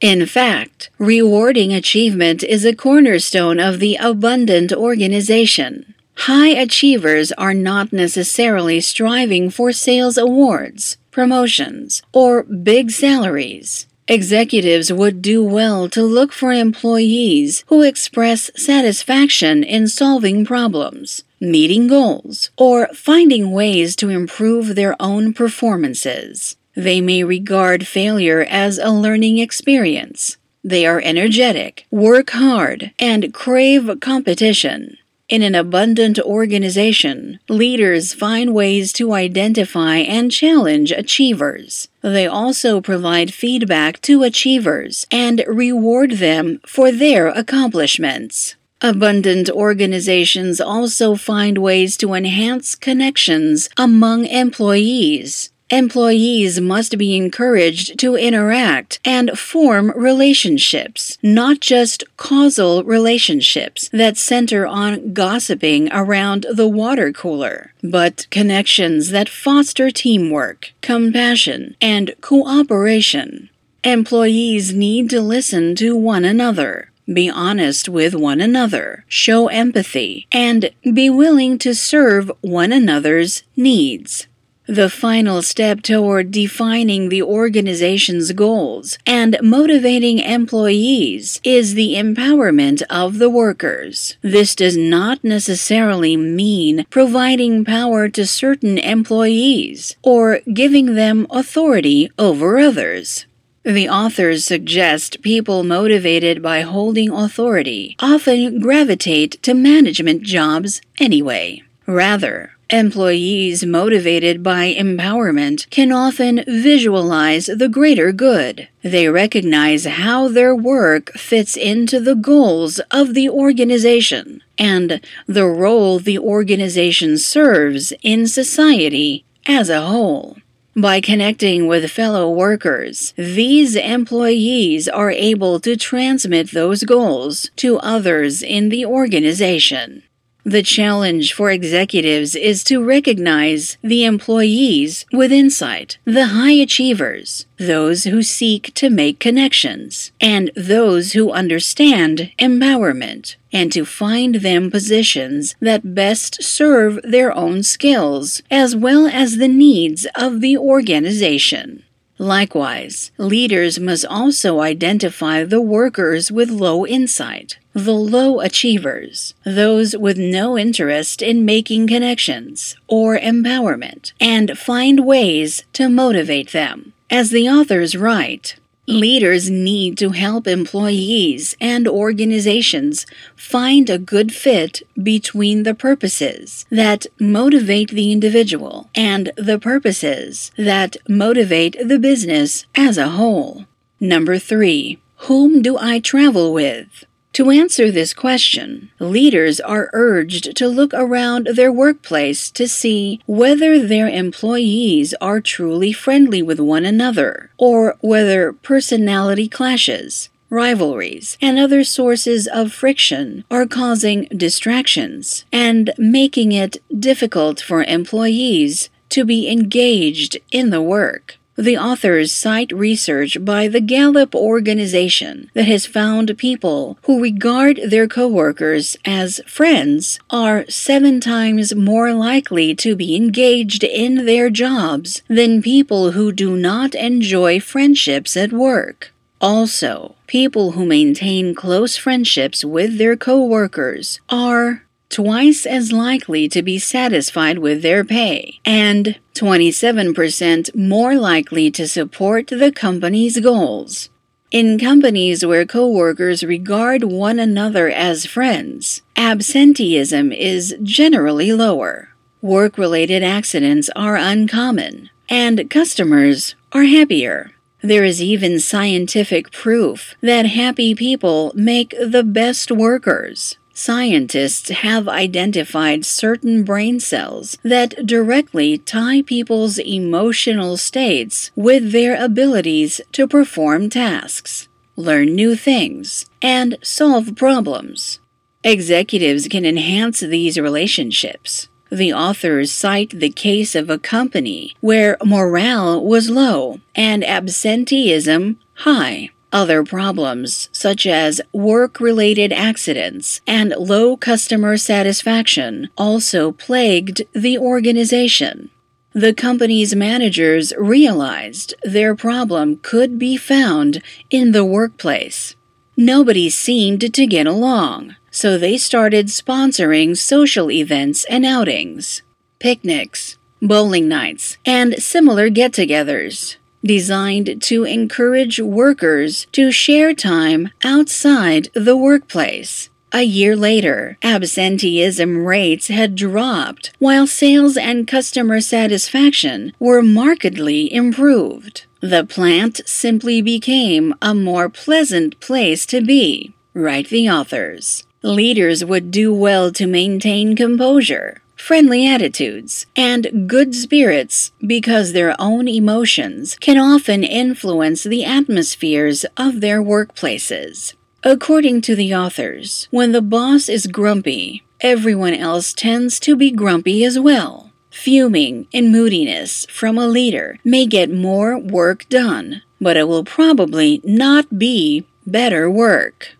In 0.00 0.26
fact, 0.26 0.90
rewarding 0.98 1.72
achievement 1.72 2.42
is 2.42 2.64
a 2.64 2.74
cornerstone 2.74 3.60
of 3.60 3.78
the 3.78 3.94
abundant 3.94 4.72
organization. 4.72 5.94
High 6.16 6.48
achievers 6.48 7.30
are 7.30 7.54
not 7.54 7.92
necessarily 7.92 8.80
striving 8.80 9.50
for 9.50 9.70
sales 9.70 10.18
awards, 10.18 10.96
promotions, 11.12 12.02
or 12.12 12.42
big 12.42 12.90
salaries. 12.90 13.86
Executives 14.06 14.92
would 14.92 15.22
do 15.22 15.42
well 15.42 15.88
to 15.88 16.02
look 16.02 16.30
for 16.30 16.52
employees 16.52 17.64
who 17.68 17.80
express 17.80 18.50
satisfaction 18.54 19.64
in 19.64 19.88
solving 19.88 20.44
problems, 20.44 21.24
meeting 21.40 21.86
goals, 21.86 22.50
or 22.58 22.88
finding 22.88 23.50
ways 23.50 23.96
to 23.96 24.10
improve 24.10 24.74
their 24.74 24.94
own 25.00 25.32
performances. 25.32 26.56
They 26.74 27.00
may 27.00 27.24
regard 27.24 27.86
failure 27.86 28.46
as 28.50 28.76
a 28.76 28.90
learning 28.90 29.38
experience. 29.38 30.36
They 30.62 30.84
are 30.84 31.00
energetic, 31.00 31.86
work 31.90 32.30
hard, 32.30 32.92
and 32.98 33.32
crave 33.32 33.90
competition. 34.02 34.98
In 35.26 35.40
an 35.40 35.54
abundant 35.54 36.18
organization, 36.18 37.40
leaders 37.48 38.12
find 38.12 38.52
ways 38.54 38.92
to 38.94 39.14
identify 39.14 39.96
and 39.96 40.30
challenge 40.30 40.92
achievers. 40.92 41.88
They 42.02 42.26
also 42.26 42.82
provide 42.82 43.32
feedback 43.32 44.02
to 44.02 44.22
achievers 44.22 45.06
and 45.10 45.42
reward 45.46 46.12
them 46.18 46.60
for 46.66 46.92
their 46.92 47.28
accomplishments. 47.28 48.56
Abundant 48.82 49.48
organizations 49.48 50.60
also 50.60 51.14
find 51.14 51.56
ways 51.56 51.96
to 51.96 52.12
enhance 52.12 52.74
connections 52.74 53.70
among 53.78 54.26
employees. 54.26 55.53
Employees 55.74 56.60
must 56.60 56.96
be 56.98 57.16
encouraged 57.16 57.98
to 57.98 58.14
interact 58.14 59.00
and 59.04 59.36
form 59.36 59.90
relationships, 59.96 61.18
not 61.20 61.58
just 61.58 62.04
causal 62.16 62.84
relationships 62.84 63.88
that 63.92 64.16
center 64.16 64.68
on 64.68 65.12
gossiping 65.12 65.88
around 65.90 66.46
the 66.48 66.68
water 66.68 67.12
cooler, 67.12 67.72
but 67.82 68.28
connections 68.30 69.10
that 69.10 69.28
foster 69.28 69.90
teamwork, 69.90 70.72
compassion, 70.80 71.74
and 71.80 72.14
cooperation. 72.20 73.50
Employees 73.82 74.72
need 74.72 75.10
to 75.10 75.20
listen 75.20 75.74
to 75.74 75.96
one 75.96 76.24
another, 76.24 76.92
be 77.12 77.28
honest 77.28 77.88
with 77.88 78.14
one 78.14 78.40
another, 78.40 79.04
show 79.08 79.48
empathy, 79.48 80.28
and 80.30 80.70
be 80.92 81.10
willing 81.10 81.58
to 81.58 81.74
serve 81.74 82.30
one 82.42 82.70
another's 82.70 83.42
needs 83.56 84.28
the 84.66 84.88
final 84.88 85.42
step 85.42 85.82
toward 85.82 86.30
defining 86.30 87.08
the 87.08 87.22
organization's 87.22 88.32
goals 88.32 88.98
and 89.06 89.36
motivating 89.42 90.18
employees 90.18 91.40
is 91.44 91.74
the 91.74 91.94
empowerment 91.94 92.82
of 92.88 93.18
the 93.18 93.28
workers. 93.28 94.16
This 94.22 94.54
does 94.54 94.76
not 94.76 95.22
necessarily 95.22 96.16
mean 96.16 96.86
providing 96.88 97.64
power 97.64 98.08
to 98.08 98.26
certain 98.26 98.78
employees 98.78 99.96
or 100.02 100.40
giving 100.52 100.94
them 100.94 101.26
authority 101.30 102.10
over 102.18 102.58
others. 102.58 103.26
The 103.64 103.88
authors 103.88 104.44
suggest 104.44 105.22
people 105.22 105.62
motivated 105.62 106.42
by 106.42 106.62
holding 106.62 107.10
authority 107.10 107.96
often 107.98 108.60
gravitate 108.60 109.42
to 109.42 109.54
management 109.54 110.22
jobs 110.22 110.82
anyway. 110.98 111.62
Rather, 111.86 112.53
Employees 112.70 113.66
motivated 113.66 114.42
by 114.42 114.72
empowerment 114.72 115.68
can 115.68 115.92
often 115.92 116.42
visualize 116.46 117.46
the 117.46 117.68
greater 117.68 118.10
good. 118.10 118.68
They 118.82 119.08
recognize 119.08 119.84
how 119.84 120.28
their 120.28 120.54
work 120.54 121.12
fits 121.12 121.56
into 121.56 122.00
the 122.00 122.14
goals 122.14 122.80
of 122.90 123.12
the 123.12 123.28
organization 123.28 124.42
and 124.58 125.00
the 125.26 125.46
role 125.46 125.98
the 125.98 126.18
organization 126.18 127.18
serves 127.18 127.92
in 128.02 128.26
society 128.26 129.24
as 129.46 129.68
a 129.68 129.82
whole. 129.82 130.38
By 130.74 131.00
connecting 131.00 131.68
with 131.68 131.90
fellow 131.90 132.30
workers, 132.30 133.14
these 133.16 133.76
employees 133.76 134.88
are 134.88 135.10
able 135.10 135.60
to 135.60 135.76
transmit 135.76 136.50
those 136.50 136.82
goals 136.82 137.50
to 137.56 137.78
others 137.78 138.42
in 138.42 138.70
the 138.70 138.84
organization. 138.84 140.02
The 140.46 140.62
challenge 140.62 141.32
for 141.32 141.50
executives 141.50 142.36
is 142.36 142.62
to 142.64 142.84
recognize 142.84 143.78
the 143.82 144.04
employees 144.04 145.06
with 145.10 145.32
insight, 145.32 145.96
the 146.04 146.26
high 146.26 146.52
achievers, 146.52 147.46
those 147.56 148.04
who 148.04 148.22
seek 148.22 148.74
to 148.74 148.90
make 148.90 149.18
connections, 149.18 150.12
and 150.20 150.50
those 150.54 151.12
who 151.12 151.32
understand 151.32 152.30
empowerment, 152.38 153.36
and 153.54 153.72
to 153.72 153.86
find 153.86 154.36
them 154.36 154.70
positions 154.70 155.54
that 155.60 155.94
best 155.94 156.42
serve 156.42 157.00
their 157.02 157.34
own 157.34 157.62
skills 157.62 158.42
as 158.50 158.76
well 158.76 159.06
as 159.06 159.38
the 159.38 159.48
needs 159.48 160.06
of 160.14 160.42
the 160.42 160.58
organization. 160.58 161.84
Likewise, 162.18 163.10
leaders 163.18 163.80
must 163.80 164.06
also 164.06 164.60
identify 164.60 165.42
the 165.42 165.60
workers 165.60 166.30
with 166.30 166.48
low 166.48 166.86
insight, 166.86 167.58
the 167.72 167.92
low 167.92 168.40
achievers, 168.40 169.34
those 169.44 169.96
with 169.96 170.16
no 170.16 170.56
interest 170.56 171.22
in 171.22 171.44
making 171.44 171.88
connections 171.88 172.76
or 172.86 173.18
empowerment, 173.18 174.12
and 174.20 174.56
find 174.56 175.04
ways 175.04 175.64
to 175.72 175.88
motivate 175.88 176.52
them. 176.52 176.92
As 177.10 177.30
the 177.30 177.48
authors 177.48 177.96
write, 177.96 178.56
Leaders 178.86 179.48
need 179.48 179.96
to 179.96 180.10
help 180.10 180.46
employees 180.46 181.56
and 181.58 181.88
organizations 181.88 183.06
find 183.34 183.88
a 183.88 183.98
good 183.98 184.30
fit 184.30 184.82
between 185.02 185.62
the 185.62 185.74
purposes 185.74 186.66
that 186.70 187.06
motivate 187.18 187.90
the 187.90 188.12
individual 188.12 188.90
and 188.94 189.32
the 189.36 189.58
purposes 189.58 190.52
that 190.58 190.98
motivate 191.08 191.76
the 191.82 191.98
business 191.98 192.66
as 192.74 192.98
a 192.98 193.08
whole. 193.10 193.64
Number 194.00 194.38
three, 194.38 195.00
whom 195.28 195.62
do 195.62 195.78
I 195.78 195.98
travel 195.98 196.52
with? 196.52 197.06
To 197.34 197.50
answer 197.50 197.90
this 197.90 198.14
question, 198.14 198.90
leaders 199.00 199.58
are 199.58 199.90
urged 199.92 200.56
to 200.56 200.68
look 200.68 200.94
around 200.94 201.48
their 201.48 201.72
workplace 201.72 202.48
to 202.52 202.68
see 202.68 203.20
whether 203.26 203.84
their 203.84 204.08
employees 204.08 205.14
are 205.20 205.40
truly 205.40 205.92
friendly 205.92 206.42
with 206.42 206.60
one 206.60 206.84
another, 206.84 207.50
or 207.58 207.96
whether 208.00 208.52
personality 208.52 209.48
clashes, 209.48 210.28
rivalries, 210.48 211.36
and 211.42 211.58
other 211.58 211.82
sources 211.82 212.46
of 212.46 212.72
friction 212.72 213.44
are 213.50 213.66
causing 213.66 214.26
distractions 214.26 215.44
and 215.52 215.92
making 215.98 216.52
it 216.52 216.76
difficult 216.96 217.60
for 217.60 217.82
employees 217.82 218.90
to 219.08 219.24
be 219.24 219.50
engaged 219.50 220.38
in 220.52 220.70
the 220.70 220.82
work. 220.82 221.36
The 221.56 221.78
authors 221.78 222.32
cite 222.32 222.72
research 222.72 223.44
by 223.44 223.68
the 223.68 223.80
Gallup 223.80 224.34
organization 224.34 225.50
that 225.54 225.66
has 225.66 225.86
found 225.86 226.36
people 226.36 226.98
who 227.04 227.22
regard 227.22 227.78
their 227.86 228.08
coworkers 228.08 228.96
as 229.04 229.40
friends 229.46 230.18
are 230.30 230.64
seven 230.68 231.20
times 231.20 231.74
more 231.74 232.12
likely 232.12 232.74
to 232.76 232.96
be 232.96 233.14
engaged 233.14 233.84
in 233.84 234.26
their 234.26 234.50
jobs 234.50 235.22
than 235.28 235.62
people 235.62 236.12
who 236.12 236.32
do 236.32 236.56
not 236.56 236.94
enjoy 236.94 237.60
friendships 237.60 238.36
at 238.36 238.52
work. 238.52 239.12
Also, 239.40 240.14
people 240.26 240.72
who 240.72 240.86
maintain 240.86 241.54
close 241.54 241.96
friendships 241.96 242.64
with 242.64 242.98
their 242.98 243.16
coworkers 243.16 244.18
are 244.28 244.83
twice 245.14 245.64
as 245.64 245.92
likely 245.92 246.48
to 246.48 246.60
be 246.60 246.76
satisfied 246.76 247.58
with 247.58 247.82
their 247.82 248.02
pay, 248.02 248.58
and 248.64 249.16
27% 249.34 250.74
more 250.74 251.14
likely 251.14 251.70
to 251.70 251.86
support 251.86 252.48
the 252.48 252.72
company's 252.72 253.38
goals. 253.38 254.10
In 254.50 254.76
companies 254.76 255.46
where 255.46 255.64
coworkers 255.64 256.42
regard 256.42 257.04
one 257.04 257.38
another 257.38 257.88
as 257.88 258.26
friends, 258.26 259.02
absenteeism 259.14 260.32
is 260.32 260.76
generally 260.82 261.52
lower. 261.52 262.08
Work 262.42 262.76
related 262.76 263.22
accidents 263.22 263.88
are 263.94 264.16
uncommon, 264.16 265.10
and 265.28 265.70
customers 265.70 266.56
are 266.72 266.84
happier. 266.84 267.52
There 267.82 268.02
is 268.02 268.20
even 268.20 268.58
scientific 268.58 269.52
proof 269.52 270.16
that 270.22 270.46
happy 270.46 270.92
people 270.96 271.52
make 271.54 271.94
the 272.00 272.24
best 272.24 272.72
workers. 272.72 273.58
Scientists 273.76 274.68
have 274.68 275.08
identified 275.08 276.06
certain 276.06 276.62
brain 276.62 277.00
cells 277.00 277.58
that 277.64 278.06
directly 278.06 278.78
tie 278.78 279.20
people's 279.20 279.78
emotional 279.78 280.76
states 280.76 281.50
with 281.56 281.90
their 281.90 282.14
abilities 282.14 283.00
to 283.10 283.26
perform 283.26 283.90
tasks, 283.90 284.68
learn 284.94 285.34
new 285.34 285.56
things, 285.56 286.24
and 286.40 286.78
solve 286.82 287.34
problems. 287.34 288.20
Executives 288.62 289.48
can 289.48 289.66
enhance 289.66 290.20
these 290.20 290.56
relationships. 290.56 291.68
The 291.90 292.12
authors 292.12 292.70
cite 292.70 293.10
the 293.10 293.30
case 293.30 293.74
of 293.74 293.90
a 293.90 293.98
company 293.98 294.76
where 294.80 295.18
morale 295.24 296.00
was 296.00 296.30
low 296.30 296.78
and 296.94 297.24
absenteeism 297.24 298.60
high. 298.74 299.30
Other 299.54 299.84
problems, 299.84 300.68
such 300.72 301.06
as 301.06 301.40
work 301.52 302.00
related 302.00 302.52
accidents 302.52 303.40
and 303.46 303.70
low 303.78 304.16
customer 304.16 304.76
satisfaction, 304.76 305.90
also 305.96 306.50
plagued 306.50 307.22
the 307.32 307.56
organization. 307.56 308.70
The 309.12 309.32
company's 309.32 309.94
managers 309.94 310.72
realized 310.76 311.72
their 311.84 312.16
problem 312.16 312.78
could 312.82 313.16
be 313.16 313.36
found 313.36 314.02
in 314.28 314.50
the 314.50 314.64
workplace. 314.64 315.54
Nobody 315.96 316.50
seemed 316.50 317.14
to 317.14 317.24
get 317.24 317.46
along, 317.46 318.16
so 318.32 318.58
they 318.58 318.76
started 318.76 319.28
sponsoring 319.28 320.16
social 320.16 320.68
events 320.68 321.24
and 321.30 321.46
outings, 321.46 322.22
picnics, 322.58 323.38
bowling 323.62 324.08
nights, 324.08 324.58
and 324.66 325.00
similar 325.00 325.48
get 325.48 325.70
togethers 325.70 326.56
designed 326.84 327.62
to 327.62 327.84
encourage 327.84 328.60
workers 328.60 329.46
to 329.52 329.72
share 329.72 330.14
time 330.14 330.70
outside 330.84 331.68
the 331.74 331.96
workplace. 331.96 332.90
A 333.12 333.22
year 333.22 333.54
later, 333.54 334.18
absenteeism 334.22 335.44
rates 335.44 335.86
had 335.86 336.16
dropped, 336.16 336.90
while 336.98 337.28
sales 337.28 337.76
and 337.76 338.08
customer 338.08 338.60
satisfaction 338.60 339.72
were 339.78 340.02
markedly 340.02 340.92
improved. 340.92 341.86
The 342.00 342.24
plant 342.24 342.80
simply 342.86 343.40
became 343.40 344.14
a 344.20 344.34
more 344.34 344.68
pleasant 344.68 345.38
place 345.38 345.86
to 345.86 346.00
be, 346.00 346.54
write 346.74 347.08
the 347.08 347.30
authors. 347.30 348.04
Leaders 348.22 348.84
would 348.84 349.12
do 349.12 349.32
well 349.32 349.70
to 349.70 349.86
maintain 349.86 350.56
composure, 350.56 351.40
friendly 351.64 352.06
attitudes, 352.06 352.84
and 352.94 353.48
good 353.48 353.74
spirits 353.74 354.52
because 354.66 355.14
their 355.14 355.34
own 355.38 355.66
emotions 355.66 356.58
can 356.60 356.76
often 356.76 357.24
influence 357.24 358.04
the 358.04 358.22
atmospheres 358.22 359.24
of 359.38 359.62
their 359.62 359.82
workplaces. 359.82 360.92
According 361.22 361.80
to 361.80 361.96
the 361.96 362.14
authors, 362.14 362.86
when 362.90 363.12
the 363.12 363.22
boss 363.22 363.70
is 363.70 363.86
grumpy, 363.86 364.62
everyone 364.82 365.32
else 365.32 365.72
tends 365.72 366.20
to 366.20 366.36
be 366.36 366.50
grumpy 366.50 367.02
as 367.02 367.18
well. 367.18 367.72
Fuming 367.90 368.66
and 368.74 368.92
moodiness 368.92 369.64
from 369.70 369.96
a 369.96 370.06
leader 370.06 370.58
may 370.64 370.84
get 370.84 371.10
more 371.10 371.58
work 371.58 372.06
done, 372.10 372.60
but 372.78 372.98
it 372.98 373.08
will 373.08 373.24
probably 373.24 374.02
not 374.04 374.58
be 374.58 375.06
better 375.26 375.70
work. 375.70 376.36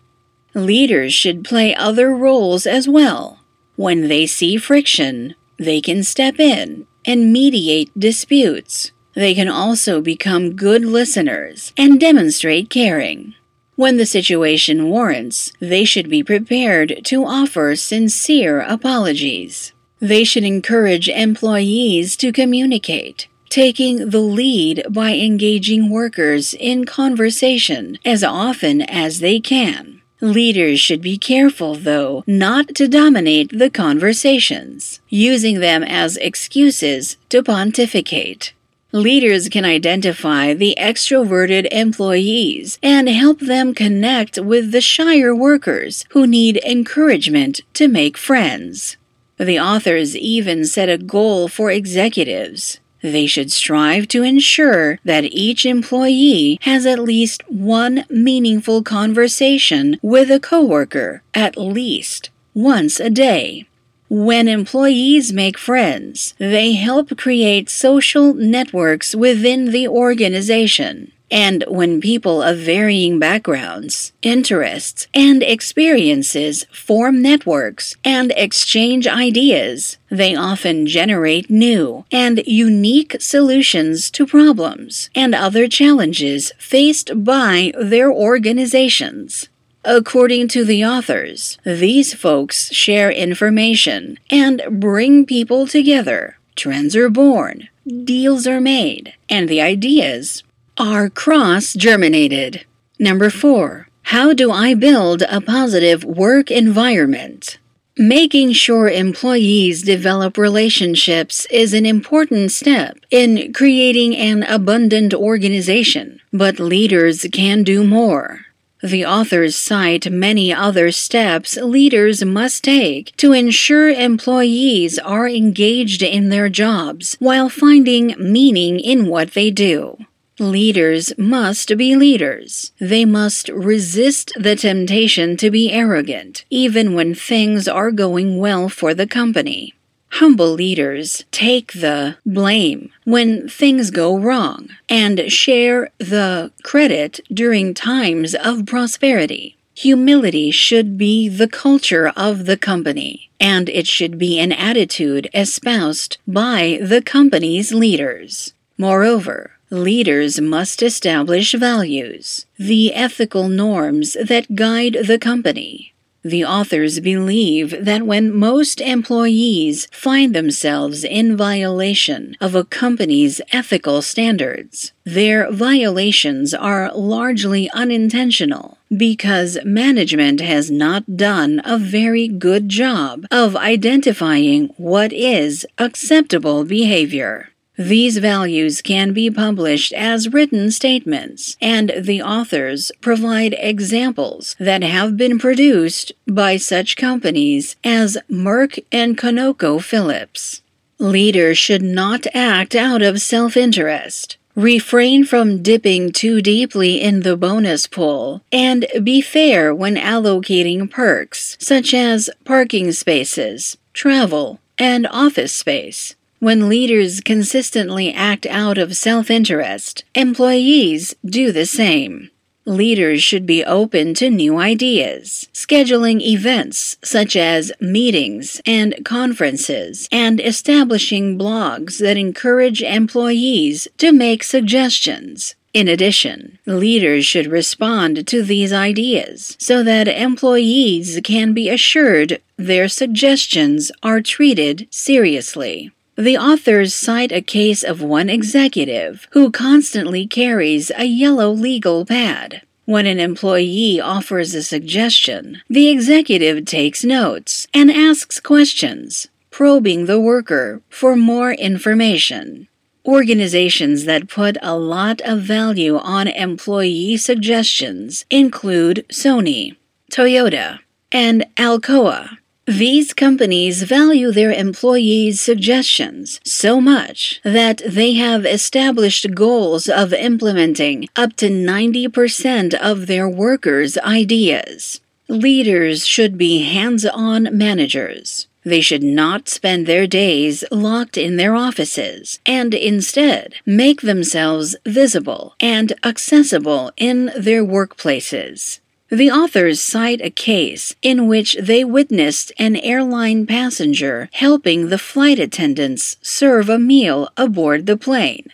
Leaders 0.53 1.15
should 1.15 1.43
play 1.43 1.73
other 1.73 2.15
roles 2.15 2.67
as 2.67 2.87
well 2.87 3.39
when 3.75 4.07
they 4.07 4.25
see 4.25 4.57
friction, 4.57 5.35
they 5.57 5.81
can 5.81 6.03
step 6.03 6.39
in 6.39 6.87
and 7.05 7.31
mediate 7.31 7.91
disputes. 7.97 8.91
They 9.13 9.33
can 9.33 9.47
also 9.47 10.01
become 10.01 10.55
good 10.55 10.83
listeners 10.83 11.71
and 11.77 11.99
demonstrate 11.99 12.69
caring. 12.69 13.35
When 13.75 13.97
the 13.97 14.05
situation 14.05 14.89
warrants, 14.89 15.51
they 15.59 15.83
should 15.83 16.09
be 16.09 16.23
prepared 16.23 17.01
to 17.05 17.25
offer 17.25 17.75
sincere 17.75 18.61
apologies. 18.61 19.73
They 19.99 20.23
should 20.23 20.43
encourage 20.43 21.09
employees 21.09 22.15
to 22.17 22.31
communicate, 22.31 23.27
taking 23.49 24.09
the 24.09 24.19
lead 24.19 24.85
by 24.89 25.15
engaging 25.15 25.89
workers 25.89 26.53
in 26.53 26.85
conversation 26.85 27.97
as 28.05 28.23
often 28.23 28.81
as 28.81 29.19
they 29.19 29.39
can. 29.39 29.94
Leaders 30.25 30.79
should 30.79 31.03
be 31.03 31.19
careful, 31.19 31.75
though, 31.75 32.23
not 32.25 32.69
to 32.69 32.87
dominate 32.87 33.59
the 33.59 33.69
conversations, 33.69 34.99
using 35.07 35.59
them 35.59 35.83
as 35.83 36.17
excuses 36.17 37.17
to 37.29 37.43
pontificate. 37.43 38.51
Leaders 38.91 39.47
can 39.49 39.65
identify 39.65 40.51
the 40.51 40.75
extroverted 40.79 41.67
employees 41.71 42.79
and 42.81 43.07
help 43.07 43.39
them 43.39 43.75
connect 43.75 44.39
with 44.39 44.71
the 44.71 44.81
shyer 44.81 45.35
workers 45.35 46.05
who 46.09 46.25
need 46.25 46.57
encouragement 46.65 47.61
to 47.75 47.87
make 47.87 48.17
friends. 48.17 48.97
The 49.37 49.59
authors 49.59 50.17
even 50.17 50.65
set 50.65 50.89
a 50.89 50.97
goal 50.97 51.47
for 51.47 51.69
executives 51.69 52.79
they 53.11 53.25
should 53.25 53.51
strive 53.51 54.07
to 54.09 54.23
ensure 54.23 54.99
that 55.03 55.25
each 55.25 55.65
employee 55.65 56.57
has 56.61 56.85
at 56.85 56.99
least 56.99 57.43
one 57.49 58.05
meaningful 58.09 58.83
conversation 58.83 59.97
with 60.01 60.29
a 60.31 60.39
coworker 60.39 61.21
at 61.33 61.57
least 61.57 62.29
once 62.53 62.99
a 62.99 63.09
day. 63.09 63.65
When 64.09 64.47
employees 64.47 65.33
make 65.33 65.57
friends, 65.57 66.35
they 66.37 66.73
help 66.73 67.17
create 67.17 67.69
social 67.69 68.33
networks 68.33 69.15
within 69.15 69.71
the 69.71 69.87
organization. 69.87 71.11
And 71.31 71.63
when 71.67 72.01
people 72.01 72.43
of 72.43 72.59
varying 72.59 73.17
backgrounds, 73.17 74.13
interests, 74.21 75.07
and 75.13 75.41
experiences 75.41 76.65
form 76.71 77.21
networks 77.21 77.95
and 78.03 78.31
exchange 78.37 79.07
ideas, 79.07 79.97
they 80.09 80.35
often 80.35 80.85
generate 80.85 81.49
new 81.49 82.05
and 82.11 82.43
unique 82.45 83.17
solutions 83.19 84.11
to 84.11 84.27
problems 84.27 85.09
and 85.15 85.33
other 85.33 85.67
challenges 85.67 86.51
faced 86.59 87.23
by 87.23 87.73
their 87.79 88.11
organizations. 88.11 89.49
According 89.83 90.47
to 90.49 90.63
the 90.63 90.85
authors, 90.85 91.57
these 91.63 92.13
folks 92.13 92.73
share 92.73 93.11
information 93.11 94.17
and 94.31 94.61
bring 94.69 95.25
people 95.25 95.67
together. 95.67 96.37
Trends 96.55 96.95
are 96.95 97.09
born, 97.09 97.69
deals 98.03 98.47
are 98.47 98.61
made, 98.61 99.13
and 99.29 99.47
the 99.47 99.61
ideas 99.61 100.43
are 100.77 101.09
cross 101.09 101.73
germinated. 101.73 102.65
Number 102.99 103.29
four, 103.29 103.87
how 104.03 104.33
do 104.33 104.51
I 104.51 104.73
build 104.73 105.21
a 105.23 105.41
positive 105.41 106.03
work 106.03 106.51
environment? 106.51 107.57
Making 107.97 108.51
sure 108.51 108.89
employees 108.89 109.81
develop 109.81 110.37
relationships 110.37 111.47
is 111.49 111.73
an 111.73 111.85
important 111.85 112.51
step 112.51 112.97
in 113.09 113.53
creating 113.53 114.17
an 114.17 114.43
abundant 114.43 115.13
organization, 115.13 116.19
but 116.33 116.59
leaders 116.59 117.25
can 117.31 117.63
do 117.63 117.85
more. 117.85 118.41
The 118.83 119.05
authors 119.05 119.55
cite 119.55 120.11
many 120.11 120.53
other 120.53 120.91
steps 120.91 121.55
leaders 121.55 122.23
must 122.23 122.65
take 122.65 123.15
to 123.17 123.31
ensure 123.31 123.89
employees 123.89 124.99
are 124.99 125.27
engaged 125.27 126.03
in 126.03 126.29
their 126.29 126.49
jobs 126.49 127.15
while 127.19 127.49
finding 127.49 128.13
meaning 128.19 128.79
in 128.79 129.07
what 129.07 129.31
they 129.31 129.49
do. 129.49 129.97
Leaders 130.39 131.13
must 131.17 131.77
be 131.77 131.95
leaders. 131.95 132.73
They 132.77 133.05
must 133.05 133.47
resist 133.49 134.33
the 134.37 134.57
temptation 134.57 135.37
to 135.37 135.49
be 135.49 135.71
arrogant, 135.71 136.43
even 136.49 136.93
when 136.93 137.15
things 137.15 137.69
are 137.69 137.89
going 137.89 138.37
well 138.37 138.67
for 138.67 138.93
the 138.93 139.07
company. 139.07 139.75
Humble 140.09 140.51
leaders 140.51 141.23
take 141.31 141.71
the 141.71 142.17
blame 142.25 142.91
when 143.05 143.47
things 143.47 143.91
go 143.91 144.17
wrong 144.17 144.69
and 144.89 145.31
share 145.31 145.89
the 145.99 146.51
credit 146.63 147.21
during 147.33 147.73
times 147.73 148.35
of 148.35 148.65
prosperity. 148.65 149.55
Humility 149.73 150.51
should 150.51 150.97
be 150.97 151.29
the 151.29 151.47
culture 151.47 152.13
of 152.15 152.45
the 152.45 152.57
company, 152.57 153.29
and 153.39 153.69
it 153.69 153.87
should 153.87 154.17
be 154.17 154.39
an 154.39 154.51
attitude 154.51 155.29
espoused 155.33 156.17
by 156.27 156.79
the 156.81 157.01
company's 157.01 157.73
leaders. 157.73 158.53
Moreover, 158.77 159.51
Leaders 159.71 160.39
must 160.39 160.83
establish 160.83 161.53
values, 161.53 162.45
the 162.57 162.93
ethical 162.93 163.49
norms 163.49 164.13
that 164.13 164.55
guide 164.55 164.97
the 165.07 165.17
company. 165.17 165.93
The 166.25 166.45
authors 166.45 166.99
believe 166.99 167.85
that 167.85 168.03
when 168.03 168.33
most 168.33 168.81
employees 168.81 169.87
find 169.91 170.33
themselves 170.33 171.03
in 171.03 171.37
violation 171.37 172.35
of 172.41 172.55
a 172.55 172.63
company's 172.63 173.41
ethical 173.51 174.01
standards, 174.01 174.91
their 175.03 175.51
violations 175.51 176.53
are 176.53 176.91
largely 176.95 177.69
unintentional 177.71 178.79
because 178.95 179.59
management 179.63 180.41
has 180.41 180.71
not 180.71 181.17
done 181.17 181.61
a 181.63 181.77
very 181.77 182.27
good 182.27 182.69
job 182.69 183.25
of 183.29 183.55
identifying 183.55 184.73
what 184.77 185.13
is 185.13 185.65
acceptable 185.77 186.63
behavior. 186.63 187.49
These 187.77 188.17
values 188.19 188.81
can 188.81 189.11
be 189.11 189.29
published 189.29 189.91
as 189.93 190.31
written 190.31 190.71
statements, 190.71 191.57
and 191.61 191.91
the 191.99 192.21
authors 192.21 192.91
provide 193.01 193.55
examples 193.59 194.55
that 194.59 194.81
have 194.81 195.17
been 195.17 195.37
produced 195.37 196.13
by 196.25 196.55
such 196.55 196.95
companies 196.95 197.75
as 197.83 198.17
Merck 198.31 198.83
and 198.93 199.17
ConocoPhillips. 199.17 200.61
Leaders 200.99 201.57
should 201.57 201.81
not 201.81 202.25
act 202.33 202.75
out 202.75 203.01
of 203.01 203.21
self 203.21 203.57
interest. 203.57 204.37
Refrain 204.55 205.25
from 205.25 205.61
dipping 205.61 206.13
too 206.13 206.41
deeply 206.41 207.01
in 207.01 207.23
the 207.23 207.35
bonus 207.35 207.87
pool, 207.87 208.41
and 208.53 208.87
be 209.03 209.19
fair 209.19 209.75
when 209.75 209.97
allocating 209.97 210.89
perks, 210.89 211.57
such 211.59 211.93
as 211.93 212.29
parking 212.45 212.93
spaces, 212.93 213.77
travel, 213.91 214.61
and 214.77 215.05
office 215.07 215.51
space. 215.51 216.15
When 216.39 216.67
leaders 216.67 217.21
consistently 217.21 218.13
act 218.13 218.45
out 218.47 218.77
of 218.77 218.97
self 218.97 219.31
interest, 219.31 220.03
employees 220.13 221.15
do 221.25 221.51
the 221.51 221.65
same. 221.65 222.29
Leaders 222.65 223.23
should 223.23 223.45
be 223.45 223.63
open 223.63 224.13
to 224.15 224.29
new 224.29 224.57
ideas, 224.57 225.47
scheduling 225.53 226.19
events 226.19 226.97
such 227.03 227.35
as 227.35 227.71
meetings 227.79 228.59
and 228.65 228.95
conferences, 229.05 230.09
and 230.11 230.41
establishing 230.41 231.37
blogs 231.37 231.99
that 231.99 232.17
encourage 232.17 232.81
employees 232.81 233.87
to 233.99 234.11
make 234.11 234.43
suggestions. 234.43 235.55
In 235.73 235.87
addition, 235.87 236.57
leaders 236.65 237.25
should 237.25 237.47
respond 237.47 238.27
to 238.27 238.43
these 238.43 238.73
ideas 238.73 239.55
so 239.59 239.83
that 239.83 240.07
employees 240.07 241.19
can 241.23 241.53
be 241.53 241.69
assured 241.69 242.41
their 242.57 242.89
suggestions 242.89 243.91
are 244.01 244.21
treated 244.21 244.87
seriously. 244.89 245.91
The 246.17 246.37
authors 246.37 246.95
cite 246.95 247.33
a 247.33 247.41
case 247.41 247.83
of 247.83 248.01
one 248.01 248.29
executive 248.29 249.27
who 249.31 249.51
constantly 249.51 250.25
carries 250.25 250.89
a 250.95 251.03
yellow 251.03 251.51
legal 251.51 252.05
pad. 252.05 252.61
When 252.85 253.05
an 253.05 253.19
employee 253.19 253.99
offers 253.99 254.53
a 254.53 254.63
suggestion, 254.63 255.61
the 255.69 255.89
executive 255.89 256.63
takes 256.63 257.03
notes 257.03 257.67
and 257.73 257.91
asks 257.91 258.39
questions, 258.39 259.27
probing 259.51 260.05
the 260.05 260.19
worker 260.19 260.81
for 260.89 261.17
more 261.17 261.51
information. 261.51 262.69
Organizations 263.05 264.05
that 264.05 264.29
put 264.29 264.55
a 264.61 264.77
lot 264.77 265.19
of 265.21 265.41
value 265.41 265.97
on 265.97 266.27
employee 266.29 267.17
suggestions 267.17 268.25
include 268.29 269.05
Sony, 269.09 269.75
Toyota, 270.09 270.79
and 271.11 271.45
Alcoa. 271.57 272.37
These 272.67 273.13
companies 273.13 273.83
value 273.83 274.31
their 274.31 274.51
employees' 274.51 275.39
suggestions 275.39 276.39
so 276.43 276.81
much 276.81 277.39
that 277.43 277.83
they 277.85 278.13
have 278.13 278.43
established 278.43 279.35
goals 279.35 279.87
of 279.87 280.11
implementing 280.13 281.07
up 281.15 281.35
to 281.35 281.49
90% 281.49 282.73
of 282.73 283.05
their 283.05 283.29
workers' 283.29 283.99
ideas. 283.99 284.99
Leaders 285.27 286.07
should 286.07 286.39
be 286.39 286.63
hands 286.63 287.05
on 287.05 287.55
managers. 287.55 288.47
They 288.63 288.81
should 288.81 289.03
not 289.03 289.47
spend 289.47 289.85
their 289.85 290.07
days 290.07 290.63
locked 290.71 291.19
in 291.19 291.37
their 291.37 291.53
offices 291.53 292.39
and 292.47 292.73
instead 292.73 293.53
make 293.63 294.01
themselves 294.01 294.75
visible 294.87 295.53
and 295.59 295.93
accessible 296.03 296.91
in 296.97 297.31
their 297.37 297.63
workplaces. 297.63 298.79
The 299.15 299.31
authors 299.31 299.79
cite 299.79 300.19
a 300.19 300.29
case 300.29 300.93
in 301.01 301.27
which 301.27 301.55
they 301.57 301.85
witnessed 301.85 302.51
an 302.59 302.75
airline 302.75 303.45
passenger 303.45 304.27
helping 304.33 304.89
the 304.89 304.97
flight 304.97 305.39
attendants 305.39 306.17
serve 306.21 306.67
a 306.67 306.77
meal 306.77 307.29
aboard 307.37 307.85
the 307.85 307.95
plane. 307.95 308.47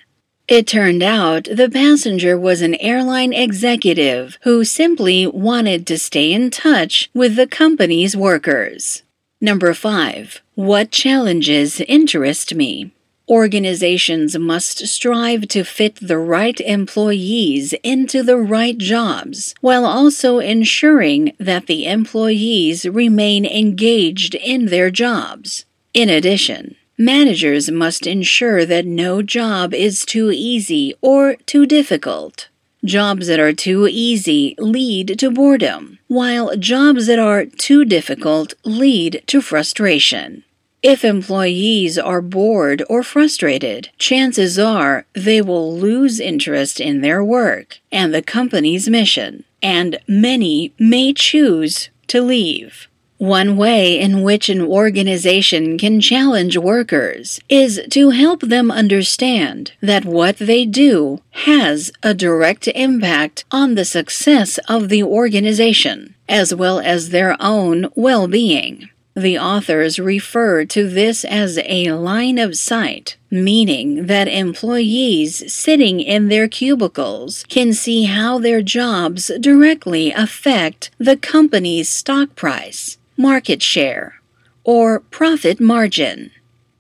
It 0.48 0.68
turned 0.68 1.02
out 1.02 1.46
the 1.46 1.68
passenger 1.68 2.38
was 2.38 2.62
an 2.62 2.76
airline 2.76 3.34
executive 3.34 4.38
who 4.44 4.64
simply 4.64 5.26
wanted 5.26 5.88
to 5.88 5.98
stay 5.98 6.32
in 6.32 6.52
touch 6.52 7.10
with 7.12 7.38
the 7.38 7.48
company's 7.48 8.16
workers. 8.16 9.02
Number 9.42 9.74
5. 9.74 10.44
What 10.54 10.92
challenges 10.92 11.82
interest 11.82 12.54
me? 12.54 12.92
Organizations 13.30 14.38
must 14.38 14.88
strive 14.88 15.48
to 15.50 15.64
fit 15.64 15.96
the 16.02 16.18
right 16.18 16.60
employees 16.60 17.74
into 17.84 18.24
the 18.24 18.38
right 18.38 18.78
jobs, 18.78 19.56
while 19.62 19.86
also 19.86 20.40
ensuring 20.40 21.34
that 21.40 21.68
the 21.68 21.86
employees 21.86 22.86
remain 22.86 23.46
engaged 23.46 24.36
in 24.36 24.66
their 24.66 24.90
jobs. 24.90 25.66
In 25.94 26.10
addition, 26.10 26.76
managers 26.98 27.72
must 27.72 28.06
ensure 28.06 28.66
that 28.66 28.86
no 28.86 29.22
job 29.22 29.74
is 29.74 30.06
too 30.06 30.32
easy 30.32 30.94
or 31.02 31.36
too 31.46 31.66
difficult. 31.66 32.50
Jobs 32.84 33.28
that 33.28 33.40
are 33.40 33.54
too 33.54 33.88
easy 33.88 34.56
lead 34.58 35.20
to 35.20 35.30
boredom, 35.30 36.00
while 36.08 36.56
jobs 36.58 37.06
that 37.08 37.20
are 37.20 37.46
too 37.46 37.86
difficult 37.86 38.56
lead 38.66 39.22
to 39.28 39.42
frustration. 39.42 40.44
If 40.84 41.06
employees 41.06 42.00
are 42.00 42.24
bored 42.24 42.82
or 42.90 43.04
frustrated, 43.04 43.90
chances 44.00 44.58
are 44.58 45.06
they 45.14 45.40
will 45.40 45.78
lose 45.78 46.20
interest 46.20 46.80
in 46.80 47.02
their 47.02 47.24
work 47.24 47.78
and 47.92 48.12
the 48.12 48.24
company's 48.24 48.90
mission, 48.90 49.44
and 49.62 50.00
many 50.08 50.74
may 50.80 51.14
choose 51.14 51.90
to 52.08 52.22
leave. 52.22 52.88
One 53.20 53.58
way 53.58 54.00
in 54.00 54.24
which 54.24 54.50
an 54.50 54.60
organization 54.62 55.78
can 55.78 56.02
challenge 56.02 56.58
workers 56.58 57.40
is 57.48 57.80
to 57.92 58.10
help 58.10 58.42
them 58.42 58.72
understand 58.72 59.74
that 59.82 60.04
what 60.04 60.38
they 60.38 60.66
do 60.66 61.22
has 61.46 61.92
a 62.02 62.16
direct 62.16 62.68
impact 62.70 63.46
on 63.52 63.76
the 63.76 63.86
success 63.86 64.58
of 64.68 64.90
the 64.90 65.04
organization, 65.04 66.16
as 66.28 66.56
well 66.56 66.80
as 66.80 67.10
their 67.10 67.38
own 67.40 67.92
well 67.94 68.28
being. 68.28 68.90
The 69.16 69.38
authors 69.38 70.00
refer 70.00 70.64
to 70.66 70.90
this 70.90 71.26
as 71.26 71.60
a 71.66 71.92
line 71.92 72.38
of 72.38 72.56
sight, 72.56 73.18
meaning 73.30 74.06
that 74.06 74.30
employees 74.30 75.52
sitting 75.54 76.00
in 76.00 76.30
their 76.30 76.48
cubicles 76.48 77.44
can 77.50 77.74
see 77.74 78.04
how 78.04 78.40
their 78.40 78.62
jobs 78.62 79.30
directly 79.42 80.12
affect 80.14 80.92
the 80.98 81.18
company's 81.18 81.90
stock 81.90 82.36
price, 82.36 82.98
market 83.18 83.62
share, 83.62 84.22
or 84.64 85.02
profit 85.02 85.60
margin. 85.60 86.32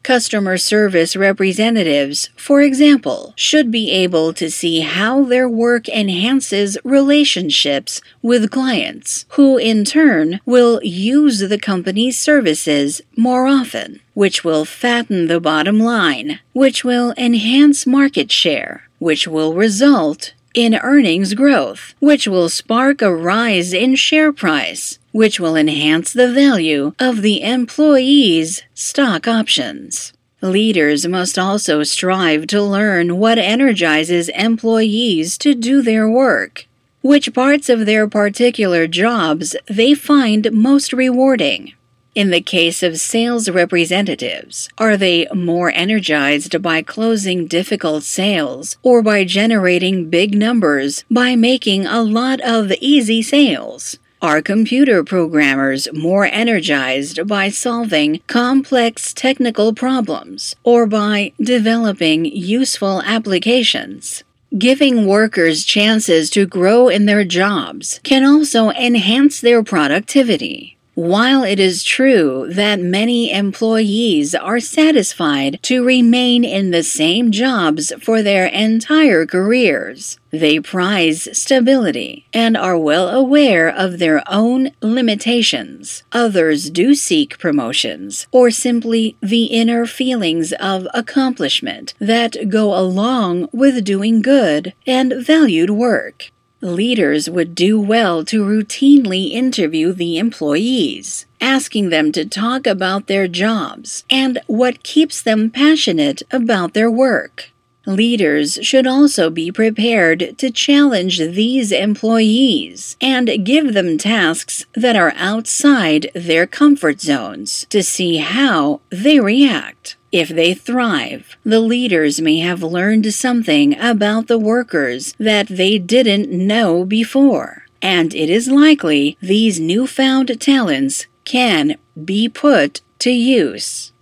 Customer 0.04 0.58
service 0.58 1.16
representatives, 1.16 2.30
for 2.36 2.62
example, 2.62 3.34
should 3.36 3.70
be 3.70 3.92
able 3.92 4.34
to 4.34 4.50
see 4.50 4.80
how 4.80 5.24
their 5.24 5.48
work 5.48 5.88
enhances 5.88 6.76
relationships 6.84 8.02
with 8.24 8.50
clients, 8.50 9.26
who 9.30 9.58
in 9.58 9.86
turn 9.86 10.40
will 10.44 10.82
use 10.84 11.40
the 11.40 11.60
company's 11.60 12.18
services 12.18 13.02
more 13.16 13.46
often, 13.46 14.00
which 14.16 14.44
will 14.44 14.66
fatten 14.66 15.28
the 15.28 15.40
bottom 15.40 15.80
line, 15.80 16.40
which 16.54 16.84
will 16.84 17.14
enhance 17.16 17.86
market 17.86 18.32
share, 18.32 18.90
which 18.98 19.28
will 19.28 19.54
result 19.54 20.34
in 20.54 20.76
earnings 20.76 21.34
growth, 21.34 21.94
which 22.00 22.28
will 22.28 22.50
spark 22.50 23.02
a 23.02 23.14
rise 23.14 23.74
in 23.74 23.96
share 23.96 24.32
price, 24.32 25.00
which 25.12 25.40
will 25.40 25.56
enhance 25.56 26.14
the 26.14 26.32
value 26.32 26.94
of 27.00 27.22
the 27.22 27.42
employee's 27.42 28.64
stock 28.74 29.28
options. 29.28 30.14
Leaders 30.42 31.08
must 31.08 31.38
also 31.38 31.84
strive 31.84 32.48
to 32.48 32.64
learn 32.64 33.18
what 33.18 33.38
energizes 33.38 34.30
employees 34.30 35.38
to 35.38 35.54
do 35.54 35.82
their 35.82 36.10
work, 36.10 36.66
which 37.02 37.34
parts 37.34 37.70
of 37.70 37.86
their 37.86 38.08
particular 38.08 38.88
jobs 38.88 39.56
they 39.68 39.94
find 39.94 40.52
most 40.52 40.94
rewarding. 40.94 41.74
In 42.13 42.30
the 42.30 42.41
case 42.41 42.84
of 42.84 43.00
sales 43.00 43.50
representatives, 43.50 44.67
are 44.78 44.97
they 44.97 45.28
more 45.34 45.71
energized 45.74 46.62
by 46.62 46.82
closing 46.82 47.47
difficult 47.47 48.04
sales 48.04 48.76
or 48.84 49.02
by 49.02 49.24
generating 49.24 50.10
big 50.10 50.36
numbers 50.36 51.06
by 51.10 51.38
making 51.38 51.86
a 51.86 52.02
lot 52.02 52.41
of 52.41 52.74
easy 52.82 53.21
sales? 53.21 53.97
Are 54.21 54.41
computer 54.41 55.06
programmers 55.06 55.88
more 55.93 56.26
energized 56.26 57.26
by 57.28 57.47
solving 57.47 58.19
complex 58.28 59.13
technical 59.13 59.74
problems 59.74 60.58
or 60.65 60.86
by 60.86 61.32
developing 61.39 62.26
useful 62.26 63.02
applications? 63.04 64.26
Giving 64.58 65.06
workers 65.06 65.63
chances 65.63 66.30
to 66.32 66.45
grow 66.45 66.89
in 66.89 67.06
their 67.06 67.24
jobs 67.24 68.02
can 68.04 68.26
also 68.26 68.69
enhance 68.71 69.39
their 69.39 69.63
productivity. 69.63 70.78
While 71.02 71.44
it 71.44 71.60
is 71.60 71.84
true 71.84 72.46
that 72.52 72.80
many 72.80 73.32
employees 73.32 74.36
are 74.36 74.60
satisfied 74.60 75.58
to 75.64 75.84
remain 75.84 76.44
in 76.44 76.70
the 76.70 76.84
same 76.84 77.32
jobs 77.32 77.92
for 78.00 78.22
their 78.22 78.46
entire 78.46 79.26
careers, 79.26 80.20
they 80.30 80.60
prize 80.60 81.28
stability 81.36 82.28
and 82.32 82.56
are 82.56 82.78
well 82.78 83.10
aware 83.10 83.68
of 83.68 83.98
their 83.98 84.22
own 84.28 84.74
limitations. 84.80 86.04
Others 86.12 86.70
do 86.70 86.94
seek 86.94 87.40
promotions 87.40 88.28
or 88.32 88.52
simply 88.52 89.18
the 89.24 89.46
inner 89.46 89.88
feelings 89.88 90.54
of 90.54 90.88
accomplishment 90.94 91.96
that 91.98 92.48
go 92.48 92.78
along 92.78 93.50
with 93.52 93.84
doing 93.84 94.22
good 94.22 94.76
and 94.86 95.16
valued 95.18 95.72
work. 95.72 96.30
Leaders 96.62 97.28
would 97.28 97.56
do 97.56 97.80
well 97.80 98.24
to 98.24 98.43
routinely 98.43 99.32
interview 99.32 99.91
the 99.91 100.19
employees, 100.19 101.26
asking 101.41 101.89
them 101.89 102.12
to 102.12 102.24
talk 102.24 102.67
about 102.67 103.08
their 103.08 103.28
jobs 103.28 104.04
and 104.12 104.39
what 104.45 104.84
keeps 104.84 105.24
them 105.24 105.50
passionate 105.50 106.21
about 106.32 106.76
their 106.76 106.91
work. 106.91 107.50
Leaders 107.88 108.60
should 108.62 108.86
also 108.86 109.32
be 109.32 109.52
prepared 109.52 110.38
to 110.38 110.52
challenge 110.52 111.17
these 111.17 111.71
employees 111.71 112.95
and 113.02 113.43
give 113.43 113.74
them 113.74 113.97
tasks 113.97 114.67
that 114.76 114.95
are 114.95 115.13
outside 115.15 116.12
their 116.13 116.45
comfort 116.45 117.02
zones 117.02 117.65
to 117.71 117.82
see 117.82 118.17
how 118.17 118.82
they 118.91 119.19
react. 119.19 119.97
If 120.12 120.28
they 120.28 120.54
thrive, 120.54 121.38
the 121.45 121.62
leaders 121.62 122.19
may 122.19 122.39
have 122.39 122.63
learned 122.63 123.13
something 123.13 123.80
about 123.80 124.28
the 124.28 124.39
workers 124.39 125.13
that 125.19 125.47
they 125.47 125.78
didn't 125.78 126.30
know 126.30 126.84
before, 126.84 127.65
and 127.82 128.13
it 128.13 128.30
is 128.30 128.50
likely 128.50 129.17
these 129.21 129.60
newfound 129.60 130.41
talents 130.41 131.08
can 131.24 131.78
be 132.04 132.28
put 132.28 132.82
to 133.00 133.12
use. 133.12 133.93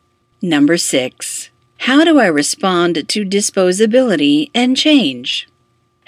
Number 0.41 0.77
6. 0.77 1.49
How 1.79 2.03
do 2.03 2.19
I 2.19 2.27
respond 2.27 3.07
to 3.07 3.25
disposability 3.25 4.51
and 4.55 4.77
change? 4.77 5.48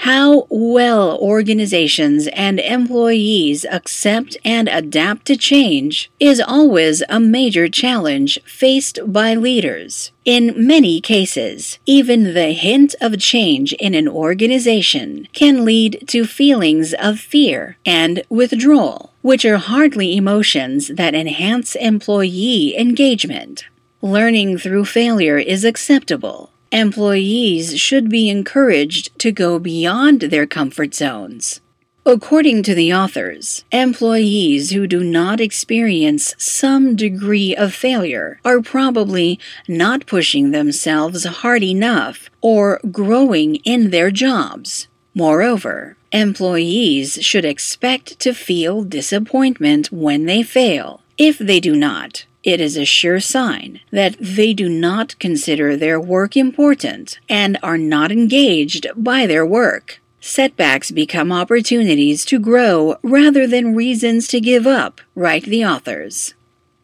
How 0.01 0.47
well 0.49 1.15
organizations 1.19 2.27
and 2.29 2.59
employees 2.59 3.65
accept 3.65 4.35
and 4.43 4.67
adapt 4.67 5.27
to 5.27 5.37
change 5.37 6.09
is 6.19 6.41
always 6.41 7.03
a 7.07 7.19
major 7.19 7.67
challenge 7.69 8.39
faced 8.43 8.97
by 9.05 9.35
leaders. 9.35 10.11
In 10.25 10.55
many 10.57 11.01
cases, 11.01 11.77
even 11.85 12.33
the 12.33 12.53
hint 12.53 12.95
of 12.99 13.19
change 13.19 13.73
in 13.73 13.93
an 13.93 14.07
organization 14.07 15.27
can 15.33 15.65
lead 15.65 16.03
to 16.07 16.25
feelings 16.25 16.95
of 16.95 17.19
fear 17.19 17.77
and 17.85 18.23
withdrawal, 18.27 19.13
which 19.21 19.45
are 19.45 19.57
hardly 19.57 20.17
emotions 20.17 20.87
that 20.87 21.13
enhance 21.13 21.75
employee 21.75 22.75
engagement. 22.75 23.65
Learning 24.01 24.57
through 24.57 24.85
failure 24.85 25.37
is 25.37 25.63
acceptable 25.63 26.49
Employees 26.71 27.77
should 27.77 28.09
be 28.09 28.29
encouraged 28.29 29.17
to 29.19 29.33
go 29.33 29.59
beyond 29.59 30.21
their 30.21 30.47
comfort 30.47 30.95
zones. 30.95 31.59
According 32.05 32.63
to 32.63 32.73
the 32.73 32.93
authors, 32.93 33.65
employees 33.73 34.71
who 34.71 34.87
do 34.87 35.03
not 35.03 35.41
experience 35.41 36.33
some 36.37 36.95
degree 36.95 37.53
of 37.55 37.73
failure 37.73 38.39
are 38.45 38.61
probably 38.61 39.37
not 39.67 40.07
pushing 40.07 40.51
themselves 40.51 41.25
hard 41.25 41.61
enough 41.61 42.29
or 42.39 42.79
growing 42.89 43.55
in 43.57 43.89
their 43.89 44.09
jobs. 44.09 44.87
Moreover, 45.13 45.97
employees 46.13 47.19
should 47.21 47.45
expect 47.45 48.17
to 48.19 48.33
feel 48.33 48.83
disappointment 48.83 49.91
when 49.91 50.25
they 50.25 50.41
fail. 50.41 51.01
If 51.17 51.37
they 51.37 51.59
do 51.59 51.75
not, 51.75 52.25
it 52.43 52.59
is 52.59 52.77
a 52.77 52.85
sure 52.85 53.19
sign 53.19 53.79
that 53.91 54.15
they 54.19 54.53
do 54.53 54.67
not 54.67 55.17
consider 55.19 55.77
their 55.77 55.99
work 55.99 56.35
important 56.35 57.19
and 57.29 57.57
are 57.61 57.77
not 57.77 58.11
engaged 58.11 58.87
by 58.95 59.27
their 59.27 59.45
work. 59.45 59.99
Setbacks 60.19 60.91
become 60.91 61.31
opportunities 61.31 62.23
to 62.25 62.39
grow 62.39 62.95
rather 63.01 63.47
than 63.47 63.75
reasons 63.75 64.27
to 64.27 64.39
give 64.39 64.67
up, 64.67 65.01
write 65.15 65.45
the 65.45 65.65
authors. 65.65 66.33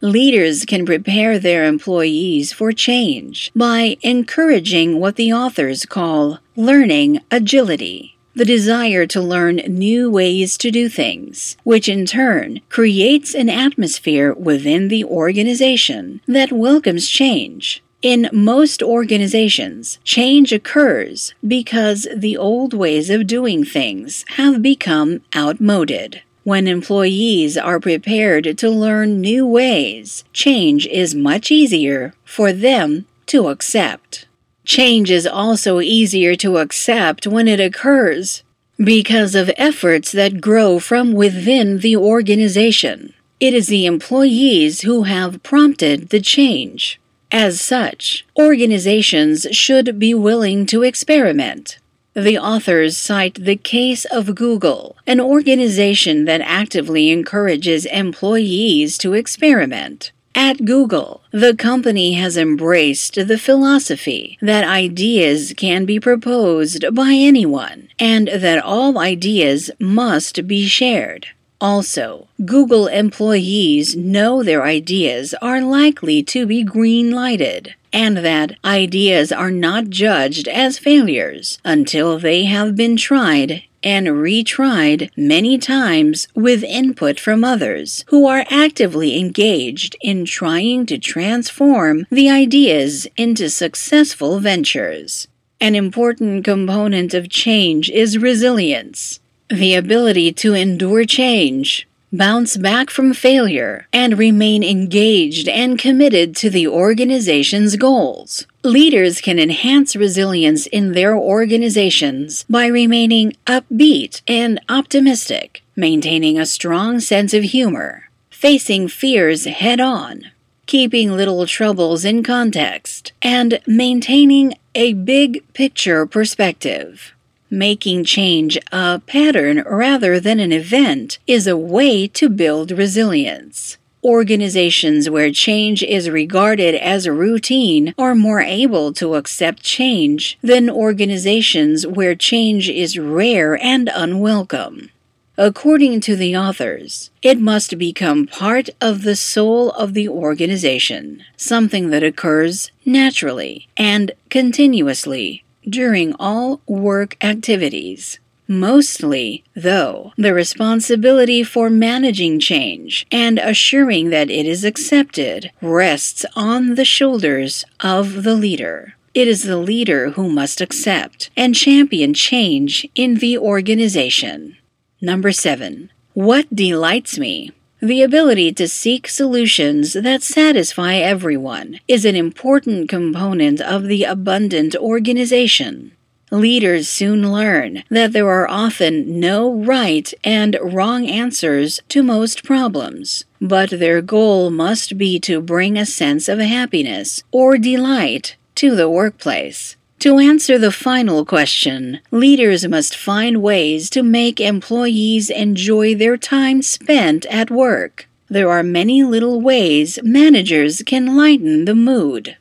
Leaders 0.00 0.64
can 0.64 0.86
prepare 0.86 1.38
their 1.38 1.64
employees 1.64 2.52
for 2.52 2.72
change 2.72 3.50
by 3.54 3.96
encouraging 4.02 5.00
what 5.00 5.16
the 5.16 5.32
authors 5.32 5.86
call 5.86 6.38
learning 6.56 7.20
agility 7.30 8.17
the 8.38 8.44
desire 8.44 9.04
to 9.04 9.20
learn 9.20 9.56
new 9.56 10.08
ways 10.08 10.56
to 10.56 10.70
do 10.70 10.88
things, 10.88 11.56
which 11.64 11.88
in 11.88 12.06
turn 12.06 12.60
creates 12.68 13.34
an 13.34 13.50
atmosphere 13.50 14.32
within 14.32 14.86
the 14.86 15.04
organization 15.04 16.20
that 16.28 16.52
welcomes 16.52 17.08
change. 17.08 17.82
In 18.00 18.30
most 18.32 18.80
organizations, 18.80 19.98
change 20.04 20.52
occurs 20.52 21.34
because 21.44 22.06
the 22.14 22.36
old 22.36 22.72
ways 22.72 23.10
of 23.10 23.26
doing 23.26 23.64
things 23.64 24.24
have 24.36 24.62
become 24.62 25.20
outmoded. 25.34 26.22
When 26.44 26.68
employees 26.68 27.58
are 27.58 27.80
prepared 27.80 28.56
to 28.56 28.70
learn 28.70 29.20
new 29.20 29.44
ways, 29.48 30.22
change 30.32 30.86
is 30.86 31.12
much 31.12 31.50
easier 31.50 32.14
for 32.24 32.52
them 32.52 33.06
to 33.26 33.48
accept. 33.48 34.27
Change 34.68 35.10
is 35.10 35.26
also 35.26 35.80
easier 35.80 36.36
to 36.36 36.58
accept 36.58 37.26
when 37.26 37.48
it 37.48 37.58
occurs 37.58 38.42
because 38.76 39.34
of 39.34 39.50
efforts 39.56 40.12
that 40.12 40.42
grow 40.42 40.78
from 40.78 41.14
within 41.14 41.78
the 41.78 41.96
organization. 41.96 43.14
It 43.40 43.54
is 43.54 43.68
the 43.68 43.86
employees 43.86 44.82
who 44.82 45.04
have 45.04 45.42
prompted 45.42 46.10
the 46.10 46.20
change. 46.20 47.00
As 47.32 47.62
such, 47.62 48.26
organizations 48.38 49.46
should 49.52 49.98
be 49.98 50.12
willing 50.12 50.66
to 50.66 50.82
experiment. 50.82 51.78
The 52.12 52.36
authors 52.36 52.94
cite 52.98 53.42
the 53.42 53.56
case 53.56 54.04
of 54.04 54.34
Google, 54.34 54.98
an 55.06 55.18
organization 55.18 56.26
that 56.26 56.42
actively 56.42 57.08
encourages 57.08 57.86
employees 57.86 58.98
to 58.98 59.14
experiment. 59.14 60.12
At 60.34 60.64
Google, 60.64 61.22
the 61.32 61.54
company 61.54 62.12
has 62.12 62.36
embraced 62.36 63.14
the 63.14 63.38
philosophy 63.38 64.38
that 64.40 64.64
ideas 64.64 65.52
can 65.56 65.84
be 65.84 65.98
proposed 65.98 66.84
by 66.94 67.12
anyone 67.12 67.88
and 67.98 68.28
that 68.28 68.62
all 68.62 68.98
ideas 68.98 69.70
must 69.78 70.46
be 70.46 70.66
shared. 70.66 71.28
Also, 71.60 72.28
Google 72.44 72.86
employees 72.86 73.96
know 73.96 74.42
their 74.42 74.62
ideas 74.62 75.34
are 75.42 75.60
likely 75.60 76.22
to 76.22 76.46
be 76.46 76.62
green 76.62 77.10
lighted 77.10 77.74
and 77.92 78.18
that 78.18 78.56
ideas 78.64 79.32
are 79.32 79.50
not 79.50 79.88
judged 79.88 80.46
as 80.46 80.78
failures 80.78 81.58
until 81.64 82.18
they 82.18 82.44
have 82.44 82.76
been 82.76 82.96
tried 82.96 83.64
and 83.82 84.06
retried 84.08 85.10
many 85.16 85.58
times 85.58 86.28
with 86.34 86.62
input 86.62 87.18
from 87.18 87.44
others 87.44 88.04
who 88.08 88.26
are 88.26 88.44
actively 88.50 89.18
engaged 89.18 89.96
in 90.00 90.24
trying 90.24 90.86
to 90.86 90.98
transform 90.98 92.06
the 92.10 92.28
ideas 92.28 93.06
into 93.16 93.48
successful 93.48 94.38
ventures. 94.40 95.28
An 95.60 95.74
important 95.74 96.44
component 96.44 97.14
of 97.14 97.28
change 97.28 97.90
is 97.90 98.18
resilience, 98.18 99.18
the 99.48 99.74
ability 99.74 100.32
to 100.34 100.54
endure 100.54 101.04
change 101.04 101.87
bounce 102.12 102.56
back 102.56 102.90
from 102.90 103.12
failure, 103.12 103.86
and 103.92 104.18
remain 104.18 104.62
engaged 104.62 105.48
and 105.48 105.78
committed 105.78 106.34
to 106.36 106.50
the 106.50 106.66
organization's 106.66 107.76
goals. 107.76 108.46
Leaders 108.64 109.20
can 109.20 109.38
enhance 109.38 109.94
resilience 109.96 110.66
in 110.66 110.92
their 110.92 111.16
organizations 111.16 112.44
by 112.48 112.66
remaining 112.66 113.32
upbeat 113.46 114.22
and 114.26 114.60
optimistic, 114.68 115.62
maintaining 115.76 116.38
a 116.38 116.46
strong 116.46 117.00
sense 117.00 117.32
of 117.34 117.44
humor, 117.44 118.08
facing 118.30 118.88
fears 118.88 119.44
head 119.44 119.80
on, 119.80 120.24
keeping 120.66 121.12
little 121.12 121.46
troubles 121.46 122.04
in 122.04 122.22
context, 122.22 123.12
and 123.22 123.60
maintaining 123.66 124.54
a 124.74 124.92
big 124.92 125.42
picture 125.54 126.06
perspective. 126.06 127.12
Making 127.50 128.04
change 128.04 128.58
a 128.72 129.00
pattern 129.06 129.62
rather 129.66 130.20
than 130.20 130.38
an 130.38 130.52
event 130.52 131.18
is 131.26 131.46
a 131.46 131.56
way 131.56 132.06
to 132.08 132.28
build 132.28 132.70
resilience. 132.70 133.78
Organizations 134.04 135.08
where 135.08 135.30
change 135.32 135.82
is 135.82 136.10
regarded 136.10 136.74
as 136.74 137.06
a 137.06 137.12
routine 137.12 137.94
are 137.96 138.14
more 138.14 138.40
able 138.40 138.92
to 138.92 139.14
accept 139.14 139.62
change 139.62 140.38
than 140.42 140.68
organizations 140.68 141.86
where 141.86 142.14
change 142.14 142.68
is 142.68 142.98
rare 142.98 143.56
and 143.62 143.90
unwelcome. 143.94 144.90
According 145.38 146.00
to 146.02 146.16
the 146.16 146.36
authors, 146.36 147.10
it 147.22 147.40
must 147.40 147.78
become 147.78 148.26
part 148.26 148.68
of 148.80 149.04
the 149.04 149.16
soul 149.16 149.70
of 149.70 149.94
the 149.94 150.08
organization, 150.08 151.24
something 151.36 151.88
that 151.90 152.02
occurs 152.02 152.70
naturally 152.84 153.68
and 153.76 154.12
continuously 154.28 155.44
during 155.68 156.14
all 156.18 156.60
work 156.66 157.16
activities. 157.22 158.18
Mostly, 158.50 159.44
though, 159.54 160.12
the 160.16 160.32
responsibility 160.32 161.44
for 161.44 161.68
managing 161.68 162.40
change 162.40 163.06
and 163.12 163.38
assuring 163.38 164.08
that 164.08 164.30
it 164.30 164.46
is 164.46 164.64
accepted 164.64 165.50
rests 165.60 166.24
on 166.34 166.74
the 166.76 166.84
shoulders 166.86 167.66
of 167.80 168.22
the 168.22 168.34
leader. 168.34 168.94
It 169.12 169.28
is 169.28 169.42
the 169.42 169.58
leader 169.58 170.10
who 170.10 170.30
must 170.30 170.62
accept 170.62 171.28
and 171.36 171.54
champion 171.54 172.14
change 172.14 172.88
in 172.94 173.16
the 173.16 173.36
organization. 173.36 174.56
Number 175.02 175.30
seven, 175.32 175.90
what 176.14 176.46
delights 176.54 177.18
me? 177.18 177.52
The 177.80 178.02
ability 178.02 178.52
to 178.54 178.66
seek 178.66 179.06
solutions 179.06 179.92
that 179.92 180.24
satisfy 180.24 180.96
everyone 180.96 181.78
is 181.86 182.04
an 182.04 182.16
important 182.16 182.88
component 182.88 183.60
of 183.60 183.84
the 183.84 184.02
abundant 184.02 184.74
organization. 184.74 185.92
Leaders 186.32 186.88
soon 186.88 187.32
learn 187.32 187.84
that 187.88 188.12
there 188.12 188.28
are 188.28 188.50
often 188.50 189.20
no 189.20 189.54
right 189.54 190.12
and 190.24 190.58
wrong 190.60 191.06
answers 191.06 191.80
to 191.88 192.02
most 192.02 192.42
problems, 192.42 193.24
but 193.40 193.70
their 193.70 194.02
goal 194.02 194.50
must 194.50 194.98
be 194.98 195.20
to 195.20 195.40
bring 195.40 195.78
a 195.78 195.86
sense 195.86 196.28
of 196.28 196.40
happiness 196.40 197.22
or 197.30 197.56
delight 197.56 198.34
to 198.56 198.74
the 198.74 198.90
workplace. 198.90 199.76
To 200.00 200.18
answer 200.20 200.58
the 200.58 200.70
final 200.70 201.24
question, 201.24 201.98
leaders 202.12 202.68
must 202.68 202.96
find 202.96 203.42
ways 203.42 203.90
to 203.90 204.04
make 204.04 204.38
employees 204.38 205.28
enjoy 205.28 205.96
their 205.96 206.16
time 206.16 206.62
spent 206.62 207.26
at 207.26 207.50
work. 207.50 208.06
There 208.28 208.48
are 208.48 208.62
many 208.62 209.02
little 209.02 209.40
ways 209.40 209.98
managers 210.04 210.82
can 210.86 211.16
lighten 211.16 211.64
the 211.64 211.74
mood. 211.74 212.36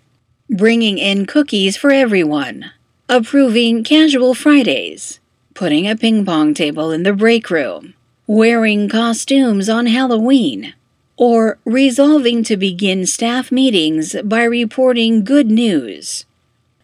Bringing 0.48 1.00
in 1.00 1.26
cookies 1.26 1.76
for 1.76 1.92
everyone 1.92 2.72
approving 3.10 3.84
casual 3.84 4.36
Fridays, 4.36 5.20
putting 5.54 5.88
a 5.88 5.96
ping 5.96 6.26
pong 6.26 6.54
table 6.54 6.92
in 6.92 7.04
the 7.04 7.14
break 7.14 7.50
room, 7.50 7.94
wearing 8.28 8.90
costumes 8.90 9.70
on 9.70 9.88
Halloween, 9.88 10.74
or 11.16 11.58
resolving 11.66 12.44
to 12.44 12.58
begin 12.58 13.06
staff 13.08 13.52
meetings 13.52 14.16
by 14.24 14.44
reporting 14.44 15.24
good 15.24 15.50
news. 15.50 16.26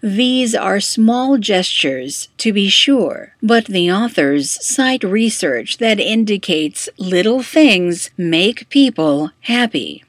These 0.03 0.53
are 0.53 0.81
small 0.81 1.37
gestures, 1.37 2.27
to 2.39 2.51
be 2.51 2.67
sure, 2.67 3.35
but 3.41 3.67
the 3.67 3.89
authors 3.89 4.51
cite 4.61 5.01
research 5.01 5.77
that 5.77 5.97
indicates 5.97 6.89
little 6.97 7.41
things 7.41 8.09
make 8.17 8.67
people 8.67 9.31
happy. 9.43 10.03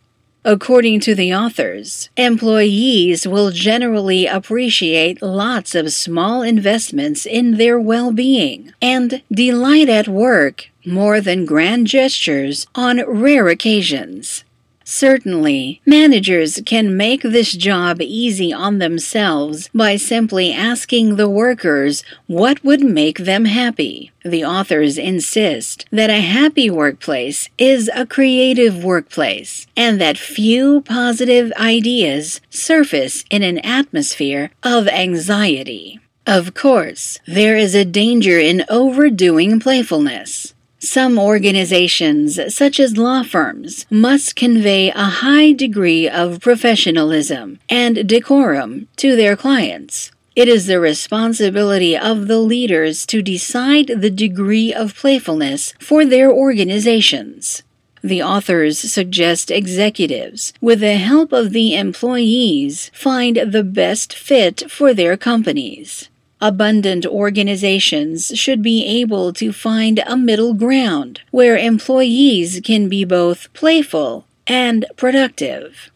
According 0.44 0.98
to 1.00 1.14
the 1.14 1.32
authors, 1.32 2.10
employees 2.16 3.24
will 3.28 3.52
generally 3.52 4.26
appreciate 4.26 5.22
lots 5.22 5.76
of 5.76 5.92
small 5.92 6.42
investments 6.42 7.24
in 7.24 7.56
their 7.56 7.78
well 7.78 8.10
being 8.10 8.72
and 8.82 9.22
delight 9.30 9.88
at 9.88 10.08
work 10.08 10.70
more 10.84 11.20
than 11.20 11.46
grand 11.46 11.86
gestures 11.86 12.66
on 12.74 13.00
rare 13.06 13.46
occasions. 13.48 14.43
Certainly, 14.84 15.80
managers 15.86 16.60
can 16.66 16.94
make 16.96 17.22
this 17.22 17.52
job 17.52 18.02
easy 18.02 18.52
on 18.52 18.78
themselves 18.78 19.70
by 19.74 19.96
simply 19.96 20.52
asking 20.52 21.16
the 21.16 21.28
workers 21.28 22.04
what 22.26 22.62
would 22.62 22.82
make 22.82 23.18
them 23.18 23.46
happy. 23.46 24.12
The 24.22 24.44
authors 24.44 24.98
insist 24.98 25.86
that 25.90 26.10
a 26.10 26.20
happy 26.20 26.70
workplace 26.70 27.48
is 27.56 27.90
a 27.94 28.06
creative 28.06 28.84
workplace 28.84 29.66
and 29.74 29.98
that 30.02 30.18
few 30.18 30.82
positive 30.82 31.50
ideas 31.58 32.42
surface 32.50 33.24
in 33.30 33.42
an 33.42 33.58
atmosphere 33.58 34.50
of 34.62 34.86
anxiety. 34.88 35.98
Of 36.26 36.54
course, 36.54 37.18
there 37.26 37.56
is 37.56 37.74
a 37.74 37.84
danger 37.84 38.38
in 38.38 38.64
overdoing 38.68 39.60
playfulness. 39.60 40.54
Some 40.84 41.18
organizations, 41.18 42.38
such 42.54 42.78
as 42.78 42.98
law 42.98 43.22
firms, 43.22 43.86
must 43.88 44.36
convey 44.36 44.90
a 44.90 45.24
high 45.24 45.52
degree 45.52 46.06
of 46.06 46.42
professionalism 46.42 47.58
and 47.70 48.06
decorum 48.06 48.88
to 48.98 49.16
their 49.16 49.34
clients. 49.34 50.12
It 50.36 50.46
is 50.46 50.66
the 50.66 50.78
responsibility 50.78 51.96
of 51.96 52.28
the 52.28 52.38
leaders 52.38 53.06
to 53.06 53.22
decide 53.22 53.86
the 53.86 54.10
degree 54.10 54.74
of 54.74 54.94
playfulness 54.94 55.72
for 55.80 56.04
their 56.04 56.30
organizations. 56.30 57.62
The 58.02 58.22
authors 58.22 58.78
suggest 58.78 59.50
executives, 59.50 60.52
with 60.60 60.80
the 60.80 60.98
help 60.98 61.32
of 61.32 61.52
the 61.52 61.74
employees, 61.74 62.90
find 62.92 63.36
the 63.36 63.64
best 63.64 64.12
fit 64.12 64.70
for 64.70 64.92
their 64.92 65.16
companies. 65.16 66.10
Abundant 66.44 67.06
organizations 67.06 68.30
should 68.34 68.60
be 68.60 68.84
able 68.84 69.32
to 69.32 69.50
find 69.50 70.02
a 70.04 70.14
middle 70.14 70.52
ground 70.52 71.22
where 71.30 71.56
employees 71.56 72.60
can 72.62 72.86
be 72.86 73.02
both 73.02 73.50
playful 73.54 74.26
and 74.46 74.84
productive. 74.98 75.90